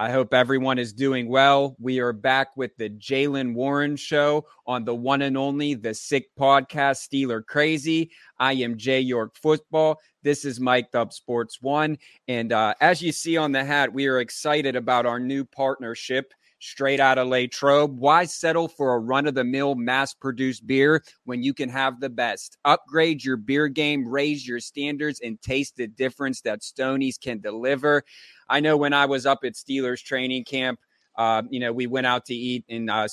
I 0.00 0.12
hope 0.12 0.32
everyone 0.32 0.78
is 0.78 0.92
doing 0.92 1.28
well. 1.28 1.74
We 1.80 1.98
are 1.98 2.12
back 2.12 2.56
with 2.56 2.70
the 2.76 2.88
Jaylen 2.88 3.52
Warren 3.52 3.96
Show 3.96 4.46
on 4.64 4.84
the 4.84 4.94
one 4.94 5.22
and 5.22 5.36
only 5.36 5.74
The 5.74 5.92
Sick 5.92 6.28
Podcast, 6.38 7.08
Steeler 7.08 7.44
Crazy. 7.44 8.12
I 8.38 8.52
am 8.52 8.78
Jay 8.78 9.00
York 9.00 9.34
Football. 9.36 9.98
This 10.22 10.44
is 10.44 10.60
Mic'd 10.60 10.94
Up 10.94 11.12
Sports 11.12 11.60
One. 11.60 11.98
And 12.28 12.52
uh, 12.52 12.74
as 12.80 13.02
you 13.02 13.10
see 13.10 13.36
on 13.36 13.50
the 13.50 13.64
hat, 13.64 13.92
we 13.92 14.06
are 14.06 14.20
excited 14.20 14.76
about 14.76 15.04
our 15.04 15.18
new 15.18 15.44
partnership 15.44 16.32
straight 16.60 17.00
out 17.00 17.18
of 17.18 17.26
Latrobe. 17.26 17.98
Why 17.98 18.24
settle 18.24 18.68
for 18.68 18.94
a 18.94 19.00
run 19.00 19.26
of 19.26 19.34
the 19.34 19.44
mill 19.44 19.74
mass 19.74 20.14
produced 20.14 20.64
beer 20.64 21.02
when 21.24 21.42
you 21.42 21.52
can 21.52 21.68
have 21.70 21.98
the 21.98 22.10
best? 22.10 22.56
Upgrade 22.64 23.24
your 23.24 23.36
beer 23.36 23.66
game, 23.66 24.06
raise 24.06 24.46
your 24.46 24.60
standards, 24.60 25.20
and 25.24 25.42
taste 25.42 25.74
the 25.76 25.88
difference 25.88 26.40
that 26.42 26.62
Stoney's 26.62 27.18
can 27.18 27.40
deliver. 27.40 28.04
I 28.48 28.60
know 28.60 28.76
when 28.76 28.92
I 28.92 29.06
was 29.06 29.26
up 29.26 29.40
at 29.44 29.54
Steelers 29.54 30.02
training 30.02 30.44
camp, 30.44 30.80
uh, 31.18 31.42
you 31.50 31.58
know, 31.58 31.72
we 31.72 31.88
went 31.88 32.06
out 32.06 32.24
to 32.26 32.34
eat, 32.34 32.64
and 32.68 32.88
uh, 32.88 33.08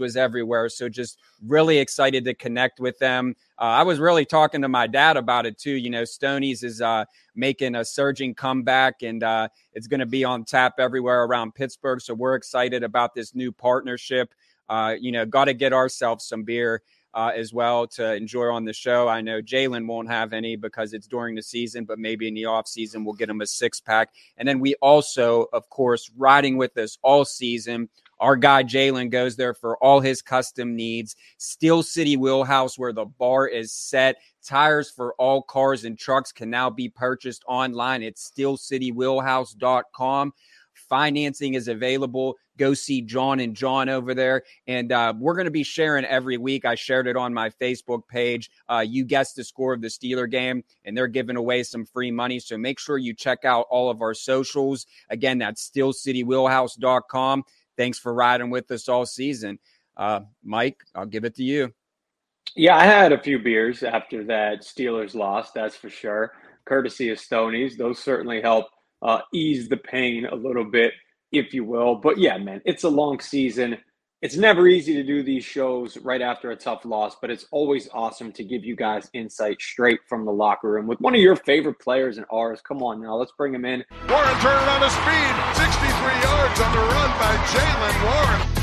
was 0.00 0.16
everywhere. 0.16 0.68
So 0.68 0.88
just 0.88 1.20
really 1.46 1.78
excited 1.78 2.24
to 2.24 2.34
connect 2.34 2.80
with 2.80 2.98
them. 2.98 3.36
Uh, 3.60 3.78
I 3.78 3.84
was 3.84 4.00
really 4.00 4.24
talking 4.24 4.60
to 4.62 4.68
my 4.68 4.88
dad 4.88 5.16
about 5.16 5.46
it 5.46 5.56
too. 5.56 5.70
You 5.70 5.90
know, 5.90 6.04
Stoney's 6.04 6.64
is 6.64 6.80
uh, 6.80 7.04
making 7.36 7.76
a 7.76 7.84
surging 7.84 8.34
comeback, 8.34 9.02
and 9.02 9.22
uh, 9.22 9.48
it's 9.72 9.86
going 9.86 10.00
to 10.00 10.06
be 10.06 10.24
on 10.24 10.44
tap 10.44 10.74
everywhere 10.80 11.22
around 11.22 11.54
Pittsburgh. 11.54 12.00
So 12.00 12.12
we're 12.12 12.34
excited 12.34 12.82
about 12.82 13.14
this 13.14 13.36
new 13.36 13.52
partnership. 13.52 14.34
Uh, 14.68 14.96
you 14.98 15.12
know, 15.12 15.24
got 15.24 15.44
to 15.44 15.54
get 15.54 15.72
ourselves 15.72 16.26
some 16.26 16.42
beer 16.42 16.82
uh, 17.14 17.30
as 17.34 17.52
well 17.52 17.86
to 17.86 18.14
enjoy 18.14 18.46
on 18.46 18.64
the 18.64 18.72
show. 18.72 19.08
I 19.08 19.20
know 19.20 19.40
Jaylen 19.40 19.86
won't 19.86 20.08
have 20.08 20.32
any 20.32 20.56
because 20.56 20.92
it's 20.92 21.06
during 21.06 21.36
the 21.36 21.42
season, 21.42 21.84
but 21.84 21.98
maybe 21.98 22.28
in 22.28 22.34
the 22.34 22.46
off 22.46 22.66
season 22.66 23.04
we'll 23.04 23.14
get 23.14 23.30
him 23.30 23.40
a 23.40 23.46
six 23.46 23.80
pack. 23.80 24.10
And 24.36 24.46
then 24.46 24.60
we 24.60 24.74
also, 24.82 25.46
of 25.52 25.68
course, 25.70 26.10
riding 26.16 26.56
with 26.56 26.76
us 26.76 26.98
all 27.02 27.24
season. 27.24 27.88
Our 28.20 28.36
guy 28.36 28.62
Jaylen 28.64 29.10
goes 29.10 29.36
there 29.36 29.54
for 29.54 29.76
all 29.78 30.00
his 30.00 30.20
custom 30.22 30.76
needs. 30.76 31.16
Steel 31.38 31.82
City 31.82 32.16
Wheelhouse, 32.16 32.78
where 32.78 32.92
the 32.92 33.06
bar 33.06 33.46
is 33.46 33.72
set. 33.72 34.16
Tires 34.44 34.90
for 34.90 35.14
all 35.14 35.42
cars 35.42 35.84
and 35.84 35.98
trucks 35.98 36.32
can 36.32 36.50
now 36.50 36.68
be 36.70 36.88
purchased 36.88 37.44
online 37.48 38.02
at 38.02 38.16
steelcitywheelhouse.com. 38.16 40.32
Financing 40.94 41.54
is 41.54 41.66
available. 41.66 42.36
Go 42.56 42.72
see 42.72 43.02
John 43.02 43.40
and 43.40 43.56
John 43.56 43.88
over 43.88 44.14
there. 44.14 44.44
And 44.68 44.92
uh, 44.92 45.12
we're 45.18 45.34
going 45.34 45.46
to 45.46 45.50
be 45.50 45.64
sharing 45.64 46.04
every 46.04 46.36
week. 46.36 46.64
I 46.64 46.76
shared 46.76 47.08
it 47.08 47.16
on 47.16 47.34
my 47.34 47.50
Facebook 47.50 48.06
page. 48.06 48.48
Uh, 48.68 48.84
you 48.88 49.04
guessed 49.04 49.34
the 49.34 49.42
score 49.42 49.72
of 49.72 49.80
the 49.80 49.88
Steeler 49.88 50.30
game, 50.30 50.62
and 50.84 50.96
they're 50.96 51.08
giving 51.08 51.34
away 51.34 51.64
some 51.64 51.84
free 51.84 52.12
money. 52.12 52.38
So 52.38 52.56
make 52.56 52.78
sure 52.78 52.96
you 52.96 53.12
check 53.12 53.44
out 53.44 53.66
all 53.70 53.90
of 53.90 54.02
our 54.02 54.14
socials. 54.14 54.86
Again, 55.10 55.38
that's 55.38 55.68
steelcitywheelhouse.com. 55.68 57.42
Thanks 57.76 57.98
for 57.98 58.14
riding 58.14 58.50
with 58.50 58.70
us 58.70 58.88
all 58.88 59.04
season. 59.04 59.58
Uh, 59.96 60.20
Mike, 60.44 60.76
I'll 60.94 61.06
give 61.06 61.24
it 61.24 61.34
to 61.34 61.42
you. 61.42 61.74
Yeah, 62.54 62.76
I 62.76 62.84
had 62.84 63.10
a 63.10 63.20
few 63.20 63.40
beers 63.40 63.82
after 63.82 64.22
that 64.26 64.60
Steelers 64.60 65.16
loss, 65.16 65.50
that's 65.50 65.74
for 65.74 65.90
sure. 65.90 66.34
Courtesy 66.66 67.10
of 67.10 67.18
Stoney's. 67.18 67.76
Those 67.76 67.98
certainly 67.98 68.40
help 68.40 68.68
uh, 69.02 69.20
ease 69.32 69.68
the 69.68 69.76
pain 69.76 70.26
a 70.26 70.34
little 70.34 70.64
bit, 70.64 70.92
if 71.32 71.52
you 71.54 71.64
will. 71.64 71.96
But 71.96 72.18
yeah, 72.18 72.38
man, 72.38 72.62
it's 72.64 72.84
a 72.84 72.88
long 72.88 73.20
season. 73.20 73.78
It's 74.22 74.36
never 74.36 74.66
easy 74.66 74.94
to 74.94 75.02
do 75.02 75.22
these 75.22 75.44
shows 75.44 75.98
right 75.98 76.22
after 76.22 76.50
a 76.50 76.56
tough 76.56 76.86
loss, 76.86 77.14
but 77.20 77.30
it's 77.30 77.46
always 77.50 77.90
awesome 77.92 78.32
to 78.32 78.42
give 78.42 78.64
you 78.64 78.74
guys 78.74 79.10
insight 79.12 79.60
straight 79.60 80.00
from 80.08 80.24
the 80.24 80.32
locker 80.32 80.70
room 80.70 80.86
with 80.86 80.98
one 81.00 81.14
of 81.14 81.20
your 81.20 81.36
favorite 81.36 81.78
players 81.78 82.16
and 82.16 82.24
ours. 82.32 82.62
Come 82.66 82.82
on 82.82 83.02
now, 83.02 83.16
let's 83.16 83.32
bring 83.36 83.54
him 83.54 83.66
in. 83.66 83.84
Warren 84.08 84.40
turned 84.40 84.70
on 84.70 84.82
a 84.82 84.88
speed, 84.88 85.34
63 85.56 86.22
yards 86.22 86.60
on 86.60 86.72
the 86.72 86.80
run 86.80 87.10
by 87.20 87.36
Jaylen 87.52 88.04
Warren. 88.04 88.54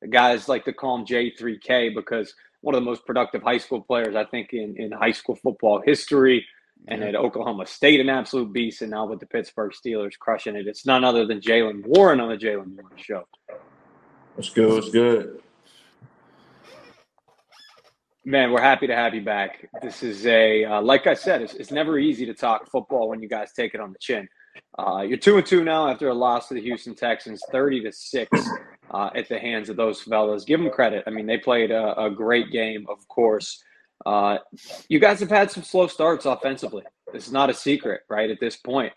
The 0.00 0.08
guys 0.08 0.48
like 0.48 0.64
to 0.64 0.72
call 0.72 0.96
him 0.96 1.04
J3K 1.04 1.94
because 1.94 2.32
one 2.60 2.74
of 2.74 2.80
the 2.80 2.84
most 2.84 3.06
productive 3.06 3.42
high 3.42 3.58
school 3.58 3.80
players, 3.80 4.14
I 4.16 4.24
think, 4.24 4.52
in, 4.52 4.76
in 4.76 4.92
high 4.92 5.12
school 5.12 5.36
football 5.36 5.82
history. 5.84 6.46
And 6.86 7.02
at 7.02 7.16
Oklahoma 7.16 7.66
State, 7.66 7.98
an 7.98 8.08
absolute 8.08 8.52
beast, 8.52 8.82
and 8.82 8.92
now 8.92 9.04
with 9.04 9.18
the 9.18 9.26
Pittsburgh 9.26 9.72
Steelers 9.72 10.16
crushing 10.16 10.54
it. 10.54 10.68
It's 10.68 10.86
none 10.86 11.02
other 11.02 11.26
than 11.26 11.40
Jaylen 11.40 11.84
Warren 11.84 12.20
on 12.20 12.28
the 12.28 12.36
Jaylen 12.36 12.76
Warren 12.76 12.96
Show. 12.96 13.26
What's 14.36 14.50
good? 14.50 14.72
What's 14.72 14.90
good? 14.90 15.42
Man, 18.24 18.52
we're 18.52 18.60
happy 18.60 18.86
to 18.86 18.94
have 18.94 19.12
you 19.12 19.22
back. 19.22 19.68
This 19.82 20.04
is 20.04 20.24
a, 20.26 20.64
uh, 20.64 20.80
like 20.80 21.08
I 21.08 21.14
said, 21.14 21.42
it's, 21.42 21.54
it's 21.54 21.72
never 21.72 21.98
easy 21.98 22.24
to 22.26 22.34
talk 22.34 22.70
football 22.70 23.08
when 23.08 23.20
you 23.20 23.28
guys 23.28 23.52
take 23.52 23.74
it 23.74 23.80
on 23.80 23.92
the 23.92 23.98
chin. 23.98 24.28
Uh, 24.78 25.00
you're 25.00 25.18
two 25.18 25.36
and 25.36 25.46
two 25.46 25.64
now 25.64 25.88
after 25.88 26.08
a 26.08 26.14
loss 26.14 26.46
to 26.48 26.54
the 26.54 26.60
Houston 26.60 26.94
Texans, 26.94 27.42
thirty 27.50 27.82
to 27.82 27.90
six 27.92 28.30
uh, 28.90 29.10
at 29.14 29.28
the 29.28 29.38
hands 29.38 29.68
of 29.68 29.76
those 29.76 30.00
fellas. 30.00 30.44
Give 30.44 30.60
them 30.60 30.70
credit. 30.70 31.04
I 31.06 31.10
mean, 31.10 31.26
they 31.26 31.38
played 31.38 31.70
a, 31.70 31.98
a 32.00 32.10
great 32.10 32.50
game, 32.50 32.86
of 32.88 33.06
course. 33.08 33.62
Uh, 34.06 34.38
you 34.88 34.98
guys 34.98 35.20
have 35.20 35.30
had 35.30 35.50
some 35.50 35.62
slow 35.62 35.86
starts 35.86 36.24
offensively. 36.24 36.84
This 37.12 37.26
is 37.26 37.32
not 37.32 37.50
a 37.50 37.54
secret, 37.54 38.02
right? 38.08 38.30
At 38.30 38.40
this 38.40 38.56
point, 38.56 38.92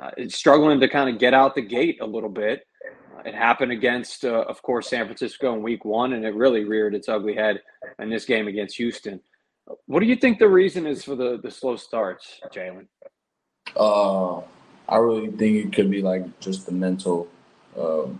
uh, 0.00 0.10
it's 0.16 0.34
struggling 0.34 0.80
to 0.80 0.88
kind 0.88 1.08
of 1.08 1.18
get 1.18 1.34
out 1.34 1.54
the 1.54 1.62
gate 1.62 1.98
a 2.00 2.06
little 2.06 2.28
bit. 2.28 2.66
Uh, 3.14 3.22
it 3.24 3.34
happened 3.34 3.72
against, 3.72 4.24
uh, 4.24 4.44
of 4.48 4.60
course, 4.62 4.88
San 4.88 5.04
Francisco 5.06 5.54
in 5.54 5.62
Week 5.62 5.84
One, 5.84 6.14
and 6.14 6.24
it 6.24 6.34
really 6.34 6.64
reared 6.64 6.94
its 6.94 7.08
ugly 7.08 7.34
head 7.34 7.62
in 7.98 8.10
this 8.10 8.24
game 8.24 8.48
against 8.48 8.76
Houston. 8.76 9.20
What 9.86 10.00
do 10.00 10.06
you 10.06 10.16
think 10.16 10.38
the 10.38 10.48
reason 10.48 10.86
is 10.86 11.04
for 11.04 11.14
the 11.14 11.38
the 11.40 11.50
slow 11.50 11.76
starts, 11.76 12.40
Jaylen? 12.52 12.88
Uh, 13.76 14.38
I 14.88 14.96
really 14.96 15.30
think 15.30 15.66
it 15.66 15.72
could 15.72 15.90
be 15.90 16.02
like 16.02 16.40
just 16.40 16.66
the 16.66 16.72
mental, 16.72 17.28
um, 17.78 18.18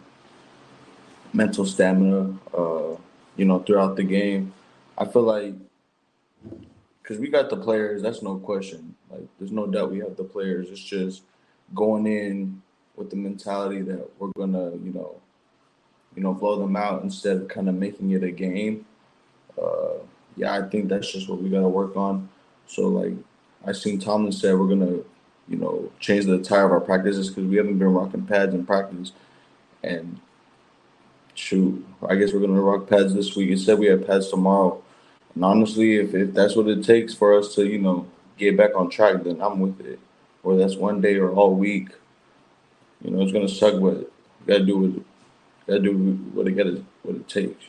mental 1.33 1.65
stamina. 1.65 2.37
Uh, 2.57 2.97
you 3.37 3.45
know, 3.45 3.61
throughout 3.61 3.97
the 3.97 4.05
game, 4.05 4.53
I 4.99 5.07
feel 5.07 5.23
like 5.23 5.55
because 7.03 7.19
we 7.19 7.29
got 7.29 7.51
the 7.51 7.57
players. 7.57 8.03
That's 8.03 8.23
no 8.23 8.37
question. 8.37 8.95
Like, 9.11 9.27
there's 9.39 9.53
no 9.53 9.67
doubt 9.67 9.91
we 9.91 9.99
have 9.99 10.17
the 10.17 10.25
players. 10.25 10.71
It's 10.71 10.83
just 10.83 11.23
going 11.75 12.07
in 12.07 12.63
with 12.97 13.11
the 13.11 13.17
mentality 13.17 13.81
that 13.83 14.09
we're 14.19 14.31
gonna, 14.37 14.71
you 14.77 14.93
know, 14.93 15.17
you 16.15 16.23
know, 16.23 16.35
blow 16.35 16.59
them 16.59 16.77
out 16.77 17.03
instead 17.03 17.37
of 17.39 17.49
kind 17.49 17.69
of 17.69 17.75
making 17.75 18.11
it 18.11 18.23
a 18.23 18.31
game. 18.31 18.87
Uh, 19.61 19.95
yeah, 20.37 20.55
I 20.55 20.69
think 20.69 20.89
that's 20.89 21.11
just 21.11 21.29
what 21.29 21.43
we 21.43 21.49
gotta 21.49 21.69
work 21.69 21.97
on. 21.97 22.29
So 22.67 22.89
like, 22.89 23.15
I 23.67 23.73
seen 23.73 23.99
Tomlin 23.99 24.33
said 24.33 24.59
we're 24.59 24.69
gonna, 24.69 24.99
you 25.49 25.57
know, 25.57 25.91
change 26.01 26.27
the 26.27 26.35
attire 26.35 26.67
of 26.67 26.73
our 26.73 26.81
practices 26.81 27.29
because 27.29 27.45
we 27.45 27.57
haven't 27.57 27.79
been 27.79 27.93
rocking 27.93 28.27
pads 28.27 28.55
in 28.55 28.67
practice, 28.67 29.13
and 29.83 30.21
shoot, 31.53 31.87
I 32.09 32.15
guess 32.15 32.33
we're 32.33 32.41
gonna 32.41 32.61
rock 32.61 32.89
pads 32.89 33.15
this 33.15 33.37
week. 33.37 33.51
Instead, 33.51 33.79
we 33.79 33.87
have 33.87 34.07
pads 34.07 34.29
tomorrow. 34.29 34.83
And 35.35 35.45
honestly, 35.45 35.97
if, 35.97 36.15
if 36.15 36.33
that's 36.33 36.57
what 36.57 36.69
it 36.69 36.85
takes 36.85 37.15
for 37.15 37.39
us 37.39 37.55
to, 37.55 37.67
you 37.67 37.79
know, 37.79 38.07
get 38.39 38.57
back 38.57 38.75
on 38.75 38.91
track, 38.91 39.23
then 39.23 39.41
I'm 39.41 39.61
with 39.61 39.81
it. 39.81 39.99
Or 40.43 40.57
that's 40.57 40.77
one 40.77 41.01
day 41.01 41.17
or 41.17 41.31
all 41.31 41.55
week. 41.55 41.91
You 43.03 43.11
know, 43.11 43.23
it's 43.23 43.33
gonna 43.33 43.49
suck, 43.49 43.75
but 43.75 43.99
you 43.99 44.11
gotta 44.47 44.65
do 44.65 44.79
what 44.79 45.05
gotta 45.67 45.81
do 45.81 45.97
what 46.33 46.47
it 46.47 46.53
gotta 46.53 46.83
what 47.03 47.17
it 47.17 47.29
takes. 47.29 47.65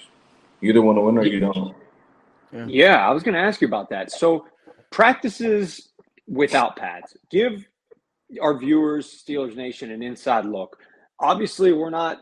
You 0.62 0.70
either 0.70 0.82
want 0.82 0.98
to 0.98 1.02
win 1.02 1.18
or 1.18 1.26
you 1.26 1.42
don't. 1.42 1.76
Yeah. 2.54 2.66
yeah, 2.68 3.08
I 3.08 3.12
was 3.12 3.22
going 3.22 3.34
to 3.34 3.42
ask 3.42 3.60
you 3.60 3.68
about 3.68 3.90
that. 3.90 4.12
So, 4.12 4.46
practices 4.92 5.90
without 6.26 6.78
pads. 6.78 7.18
Give 7.30 7.66
our 8.42 8.58
viewers, 8.58 9.24
Steelers 9.28 9.58
Nation, 9.58 9.92
an 9.92 10.02
inside 10.02 10.46
look. 10.46 10.80
Obviously, 11.20 11.74
we're 11.74 11.90
not 11.90 12.22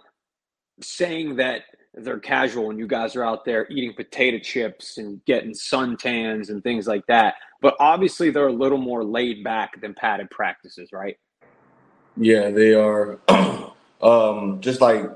saying 0.82 1.38
that 1.38 1.64
they're 1.94 2.20
casual 2.20 2.70
and 2.70 2.80
you 2.80 2.88
guys 2.88 3.16
are 3.16 3.24
out 3.24 3.44
there 3.44 3.68
eating 3.70 3.94
potato 3.94 4.40
chips 4.40 4.98
and 4.98 5.24
getting 5.26 5.52
suntans 5.52 6.50
and 6.50 6.64
things 6.64 6.88
like 6.88 7.06
that. 7.08 7.36
But 7.62 7.76
obviously, 7.80 8.30
they're 8.30 8.48
a 8.48 8.54
little 8.54 8.78
more 8.78 9.04
laid 9.04 9.44
back 9.44 9.80
than 9.82 9.94
padded 9.94 10.30
practices, 10.30 10.90
right? 10.94 11.18
Yeah, 12.18 12.50
they 12.50 12.74
are. 12.74 13.20
um, 14.02 14.62
just 14.62 14.82
like 14.82 15.10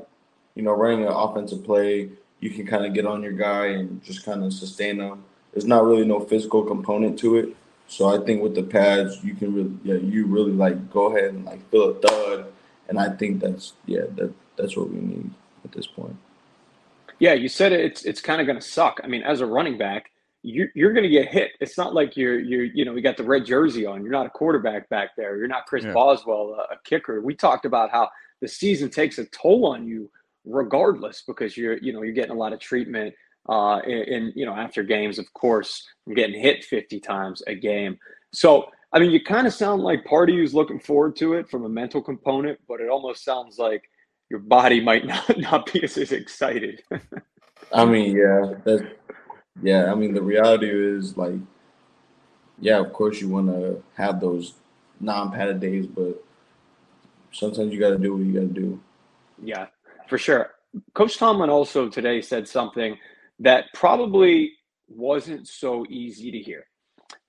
you 0.56 0.64
know, 0.64 0.72
running 0.72 1.06
an 1.06 1.12
offensive 1.12 1.64
play, 1.64 2.10
you 2.40 2.50
can 2.50 2.66
kind 2.66 2.86
of 2.86 2.94
get 2.94 3.06
on 3.06 3.22
your 3.22 3.34
guy 3.34 3.68
and 3.68 4.02
just 4.04 4.26
kind 4.26 4.44
of 4.44 4.54
sustain 4.54 4.98
them. 4.98 5.24
There's 5.54 5.66
not 5.66 5.86
really 5.86 6.06
no 6.06 6.20
physical 6.20 6.64
component 6.64 7.20
to 7.20 7.38
it. 7.38 7.56
So 7.88 8.08
I 8.08 8.24
think 8.26 8.42
with 8.42 8.56
the 8.56 8.64
pads, 8.64 9.24
you 9.24 9.36
can 9.36 9.54
really, 9.54 9.78
yeah, 9.84 9.96
you 9.96 10.26
really 10.26 10.52
like 10.52 10.92
go 10.92 11.16
ahead 11.16 11.34
and 11.34 11.46
like 11.46 11.70
feel 11.70 11.90
a 11.90 11.94
thud, 11.96 12.52
and 12.90 13.00
I 13.00 13.10
think 13.10 13.42
that's 13.42 13.74
yeah, 13.86 14.06
that 14.16 14.34
that's 14.58 14.76
what 14.76 14.90
we 14.90 15.00
need 15.00 15.32
at 15.66 15.72
this 15.74 15.88
point. 15.88 16.16
Yeah, 17.20 17.34
you 17.34 17.50
said 17.50 17.74
it, 17.74 17.82
it's 17.82 18.04
it's 18.04 18.22
kind 18.22 18.40
of 18.40 18.48
going 18.48 18.60
to 18.60 18.66
suck. 18.66 19.02
I 19.04 19.08
mean, 19.08 19.24
as 19.24 19.42
a 19.42 19.46
running 19.46 19.78
back, 19.78 20.12
you, 20.44 20.70
you're 20.76 20.94
going 20.94 21.04
to 21.04 21.10
get 21.10 21.28
hit. 21.28 21.52
It's 21.60 21.78
not 21.78 21.94
like 21.94 22.16
you're 22.16 22.40
you're 22.40 22.64
you 22.64 22.86
know 22.86 22.94
we 22.94 23.02
got 23.02 23.18
the 23.18 23.24
red 23.24 23.46
jersey 23.46 23.86
on. 23.86 24.04
You're 24.04 24.12
not 24.12 24.26
a 24.26 24.30
quarterback 24.30 24.90
back 24.90 25.16
there. 25.18 25.38
You're 25.38 25.48
not 25.48 25.66
Chris 25.66 25.84
yeah. 25.84 25.94
Boswell, 25.94 26.56
a, 26.58 26.74
a 26.74 26.78
kicker. 26.84 27.22
We 27.22 27.36
talked 27.36 27.66
about 27.66 27.90
how 27.90 28.10
the 28.42 28.48
season 28.48 28.90
takes 28.90 29.18
a 29.18 29.26
toll 29.26 29.66
on 29.66 29.88
you 29.88 30.10
regardless 30.46 31.24
because 31.26 31.58
you're 31.58 31.78
you 31.78 31.92
know 31.94 32.04
you're 32.04 32.14
getting 32.14 32.32
a 32.32 32.40
lot 32.40 32.54
of 32.54 32.60
treatment 32.60 33.16
uh, 33.50 33.80
in, 33.86 33.92
in, 33.92 34.34
you 34.36 34.46
know 34.46 34.54
after 34.54 34.84
games. 34.84 35.18
Of 35.18 35.34
course, 35.34 35.88
I'm 36.08 36.14
getting 36.14 36.40
hit 36.40 36.64
50 36.64 37.00
times 37.00 37.42
a 37.48 37.56
game. 37.56 37.98
So 38.34 38.70
I 38.92 39.00
mean, 39.00 39.12
you 39.12 39.24
kind 39.24 39.48
of 39.48 39.54
sound 39.54 39.82
like 39.82 40.06
part 40.06 40.30
of 40.30 40.36
you's 40.36 40.54
looking 40.54 40.80
forward 40.80 41.16
to 41.18 41.34
it 41.34 41.50
from 41.50 41.66
a 41.66 41.70
mental 41.70 42.02
component, 42.02 42.60
but 42.68 42.82
it 42.82 42.90
almost 42.90 43.24
sounds 43.24 43.58
like 43.58 43.90
your 44.30 44.40
body 44.40 44.82
might 44.82 45.06
not 45.08 45.38
not 45.38 45.74
be 45.74 45.84
as, 45.84 45.98
as 45.98 46.12
excited. 46.12 46.84
I 47.74 47.86
mean, 47.86 48.16
yeah, 48.16 48.54
that, 48.64 48.98
yeah. 49.62 49.92
I 49.92 49.96
mean, 49.96 50.14
the 50.14 50.22
reality 50.22 50.70
is 50.70 51.18
like, 51.18 51.36
yeah, 52.60 52.80
of 52.80 52.94
course 52.94 53.20
you 53.22 53.30
want 53.30 53.48
to 53.48 53.84
have 53.96 54.20
those 54.20 54.54
non-padded 55.00 55.60
days, 55.60 55.88
but 55.88 56.24
sometimes 57.32 57.74
you 57.74 57.80
got 57.80 57.90
to 57.90 57.98
do 57.98 58.14
what 58.16 58.26
you 58.26 58.34
got 58.34 58.54
to 58.54 58.62
do. 58.62 58.80
Yeah, 59.44 59.68
for 60.08 60.18
sure. 60.18 60.52
Coach 60.94 61.18
Tomlin 61.18 61.50
also 61.50 61.90
today 61.90 62.22
said 62.22 62.48
something 62.48 62.98
that 63.40 63.66
probably 63.74 64.54
wasn't 64.88 65.48
so 65.48 65.86
easy 65.90 66.32
to 66.32 66.40
hear. 66.40 66.66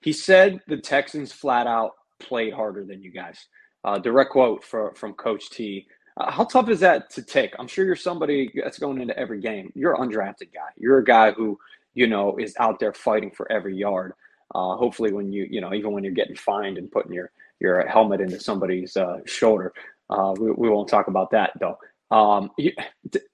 He 0.01 0.13
said 0.13 0.59
the 0.67 0.77
Texans 0.77 1.31
flat 1.31 1.67
out 1.67 1.93
played 2.19 2.53
harder 2.53 2.83
than 2.83 3.01
you 3.01 3.11
guys. 3.11 3.47
Uh, 3.83 3.97
direct 3.97 4.31
quote 4.31 4.63
for, 4.63 4.93
from 4.95 5.13
Coach 5.13 5.49
T. 5.49 5.87
Uh, 6.17 6.31
how 6.31 6.43
tough 6.43 6.69
is 6.69 6.79
that 6.79 7.09
to 7.11 7.21
take? 7.21 7.53
I'm 7.59 7.67
sure 7.67 7.85
you're 7.85 7.95
somebody 7.95 8.51
that's 8.55 8.79
going 8.79 9.01
into 9.01 9.17
every 9.17 9.39
game. 9.39 9.71
You're 9.75 9.93
an 9.93 10.09
undrafted 10.09 10.53
guy. 10.53 10.69
You're 10.77 10.97
a 10.99 11.03
guy 11.03 11.31
who 11.31 11.59
you 11.93 12.07
know 12.07 12.37
is 12.37 12.55
out 12.59 12.79
there 12.79 12.93
fighting 12.93 13.31
for 13.31 13.51
every 13.51 13.75
yard. 13.75 14.13
Uh, 14.55 14.75
hopefully, 14.75 15.11
when 15.11 15.31
you 15.31 15.47
you 15.49 15.61
know 15.61 15.73
even 15.73 15.91
when 15.91 16.03
you're 16.03 16.13
getting 16.13 16.35
fined 16.35 16.77
and 16.77 16.91
putting 16.91 17.13
your 17.13 17.31
your 17.59 17.85
helmet 17.87 18.21
into 18.21 18.39
somebody's 18.39 18.97
uh, 18.97 19.17
shoulder, 19.25 19.73
uh, 20.09 20.33
we, 20.39 20.51
we 20.51 20.69
won't 20.69 20.89
talk 20.89 21.07
about 21.07 21.31
that 21.31 21.51
though. 21.59 21.77
Um, 22.09 22.51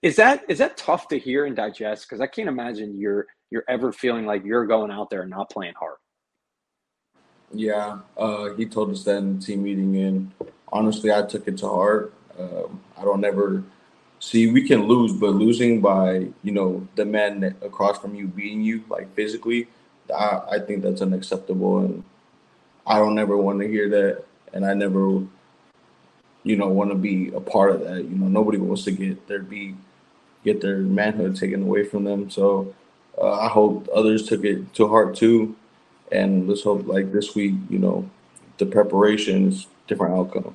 is 0.01 0.15
that 0.15 0.43
is 0.49 0.57
that 0.57 0.77
tough 0.77 1.07
to 1.09 1.19
hear 1.19 1.45
and 1.45 1.55
digest? 1.55 2.07
Because 2.09 2.21
I 2.21 2.27
can't 2.27 2.49
imagine 2.49 2.99
you're 2.99 3.27
you're 3.51 3.65
ever 3.69 3.91
feeling 3.93 4.25
like 4.25 4.43
you're 4.43 4.65
going 4.65 4.91
out 4.91 5.09
there 5.09 5.21
and 5.21 5.29
not 5.29 5.49
playing 5.51 5.75
hard. 5.79 5.97
Yeah, 7.53 7.99
uh, 8.17 8.49
he 8.55 8.65
told 8.65 8.89
us 8.89 9.03
that 9.03 9.17
in 9.17 9.37
the 9.39 9.45
team 9.45 9.63
meeting, 9.63 9.95
and 9.97 10.31
honestly, 10.71 11.13
I 11.13 11.21
took 11.21 11.47
it 11.47 11.57
to 11.59 11.69
heart. 11.69 12.11
Um, 12.39 12.81
I 12.97 13.03
don't 13.03 13.23
ever 13.23 13.63
see 14.19 14.49
we 14.51 14.67
can 14.67 14.87
lose, 14.87 15.13
but 15.13 15.31
losing 15.31 15.81
by 15.81 16.27
you 16.43 16.51
know 16.51 16.87
the 16.95 17.05
man 17.05 17.55
across 17.61 17.99
from 17.99 18.15
you 18.15 18.27
beating 18.27 18.61
you 18.61 18.83
like 18.89 19.13
physically, 19.15 19.67
I, 20.13 20.41
I 20.51 20.59
think 20.59 20.83
that's 20.83 21.01
unacceptable, 21.01 21.79
and 21.79 22.03
I 22.85 22.99
don't 22.99 23.19
ever 23.19 23.37
want 23.37 23.59
to 23.61 23.67
hear 23.67 23.89
that, 23.89 24.23
and 24.53 24.65
I 24.65 24.73
never 24.73 25.23
you 26.43 26.57
know, 26.57 26.67
want 26.67 26.91
to 26.91 26.95
be 26.95 27.29
a 27.29 27.39
part 27.39 27.71
of 27.71 27.81
that. 27.81 28.03
You 28.03 28.15
know, 28.15 28.27
nobody 28.27 28.57
wants 28.57 28.83
to 28.83 28.91
get 28.91 29.27
their 29.27 29.39
be 29.39 29.75
get 30.43 30.61
their 30.61 30.77
manhood 30.79 31.35
taken 31.37 31.63
away 31.63 31.85
from 31.85 32.03
them. 32.03 32.29
So 32.29 32.75
uh, 33.17 33.39
I 33.39 33.47
hope 33.47 33.87
others 33.93 34.27
took 34.27 34.43
it 34.43 34.73
to 34.75 34.87
heart 34.87 35.15
too, 35.15 35.55
and 36.11 36.47
let's 36.47 36.63
hope 36.63 36.85
like 36.85 37.11
this 37.11 37.33
week, 37.33 37.53
you 37.69 37.79
know, 37.79 38.09
the 38.57 38.65
preparation 38.65 39.47
is 39.47 39.67
different 39.87 40.15
outcome. 40.15 40.53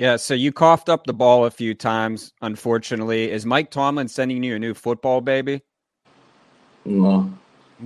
Yeah, 0.00 0.16
so 0.16 0.32
you 0.32 0.50
coughed 0.50 0.88
up 0.88 1.04
the 1.04 1.12
ball 1.12 1.44
a 1.44 1.50
few 1.50 1.74
times. 1.74 2.32
Unfortunately, 2.40 3.30
is 3.30 3.44
Mike 3.44 3.70
Tomlin 3.70 4.08
sending 4.08 4.42
you 4.42 4.56
a 4.56 4.58
new 4.58 4.72
football 4.72 5.20
baby? 5.20 5.60
No. 6.86 7.30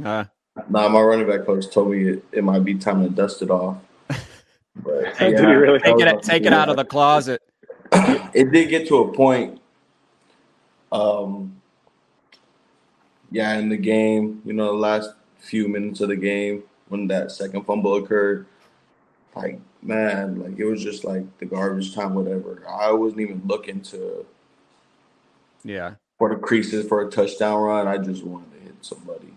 Uh, 0.04 0.22
nah, 0.70 0.88
my 0.88 1.00
running 1.00 1.26
back 1.26 1.44
coach 1.44 1.68
told 1.72 1.90
me 1.90 2.10
it, 2.10 2.24
it 2.30 2.44
might 2.44 2.62
be 2.62 2.76
time 2.76 3.02
to 3.02 3.10
dust 3.10 3.42
it 3.42 3.50
off. 3.50 3.78
But, 4.76 5.04
yeah, 5.20 5.30
did 5.30 5.38
he 5.40 5.44
really 5.46 5.78
take 5.80 5.98
it, 5.98 6.22
take 6.22 6.46
it 6.46 6.52
out 6.52 6.68
of 6.68 6.76
the 6.76 6.84
closet? 6.84 7.42
it 7.92 8.52
did 8.52 8.68
get 8.68 8.86
to 8.88 8.98
a 8.98 9.12
point. 9.12 9.60
Um, 10.92 11.60
yeah, 13.32 13.56
in 13.58 13.68
the 13.68 13.76
game, 13.76 14.40
you 14.44 14.52
know, 14.52 14.66
the 14.66 14.78
last 14.78 15.10
few 15.38 15.66
minutes 15.66 16.00
of 16.00 16.10
the 16.10 16.16
game 16.16 16.62
when 16.88 17.08
that 17.08 17.32
second 17.32 17.64
fumble 17.64 17.96
occurred, 17.96 18.46
like 19.36 19.60
man, 19.84 20.40
like 20.40 20.58
it 20.58 20.64
was 20.64 20.82
just 20.82 21.04
like 21.04 21.38
the 21.38 21.46
garbage 21.46 21.94
time, 21.94 22.14
whatever. 22.14 22.62
I 22.68 22.90
wasn't 22.92 23.20
even 23.20 23.42
looking 23.46 23.80
to, 23.82 24.26
yeah, 25.62 25.94
for 26.18 26.30
the 26.30 26.36
creases 26.36 26.88
for 26.88 27.06
a 27.06 27.10
touchdown 27.10 27.60
run. 27.60 27.86
I 27.86 27.98
just 27.98 28.24
wanted 28.24 28.52
to 28.52 28.60
hit 28.60 28.74
somebody. 28.80 29.28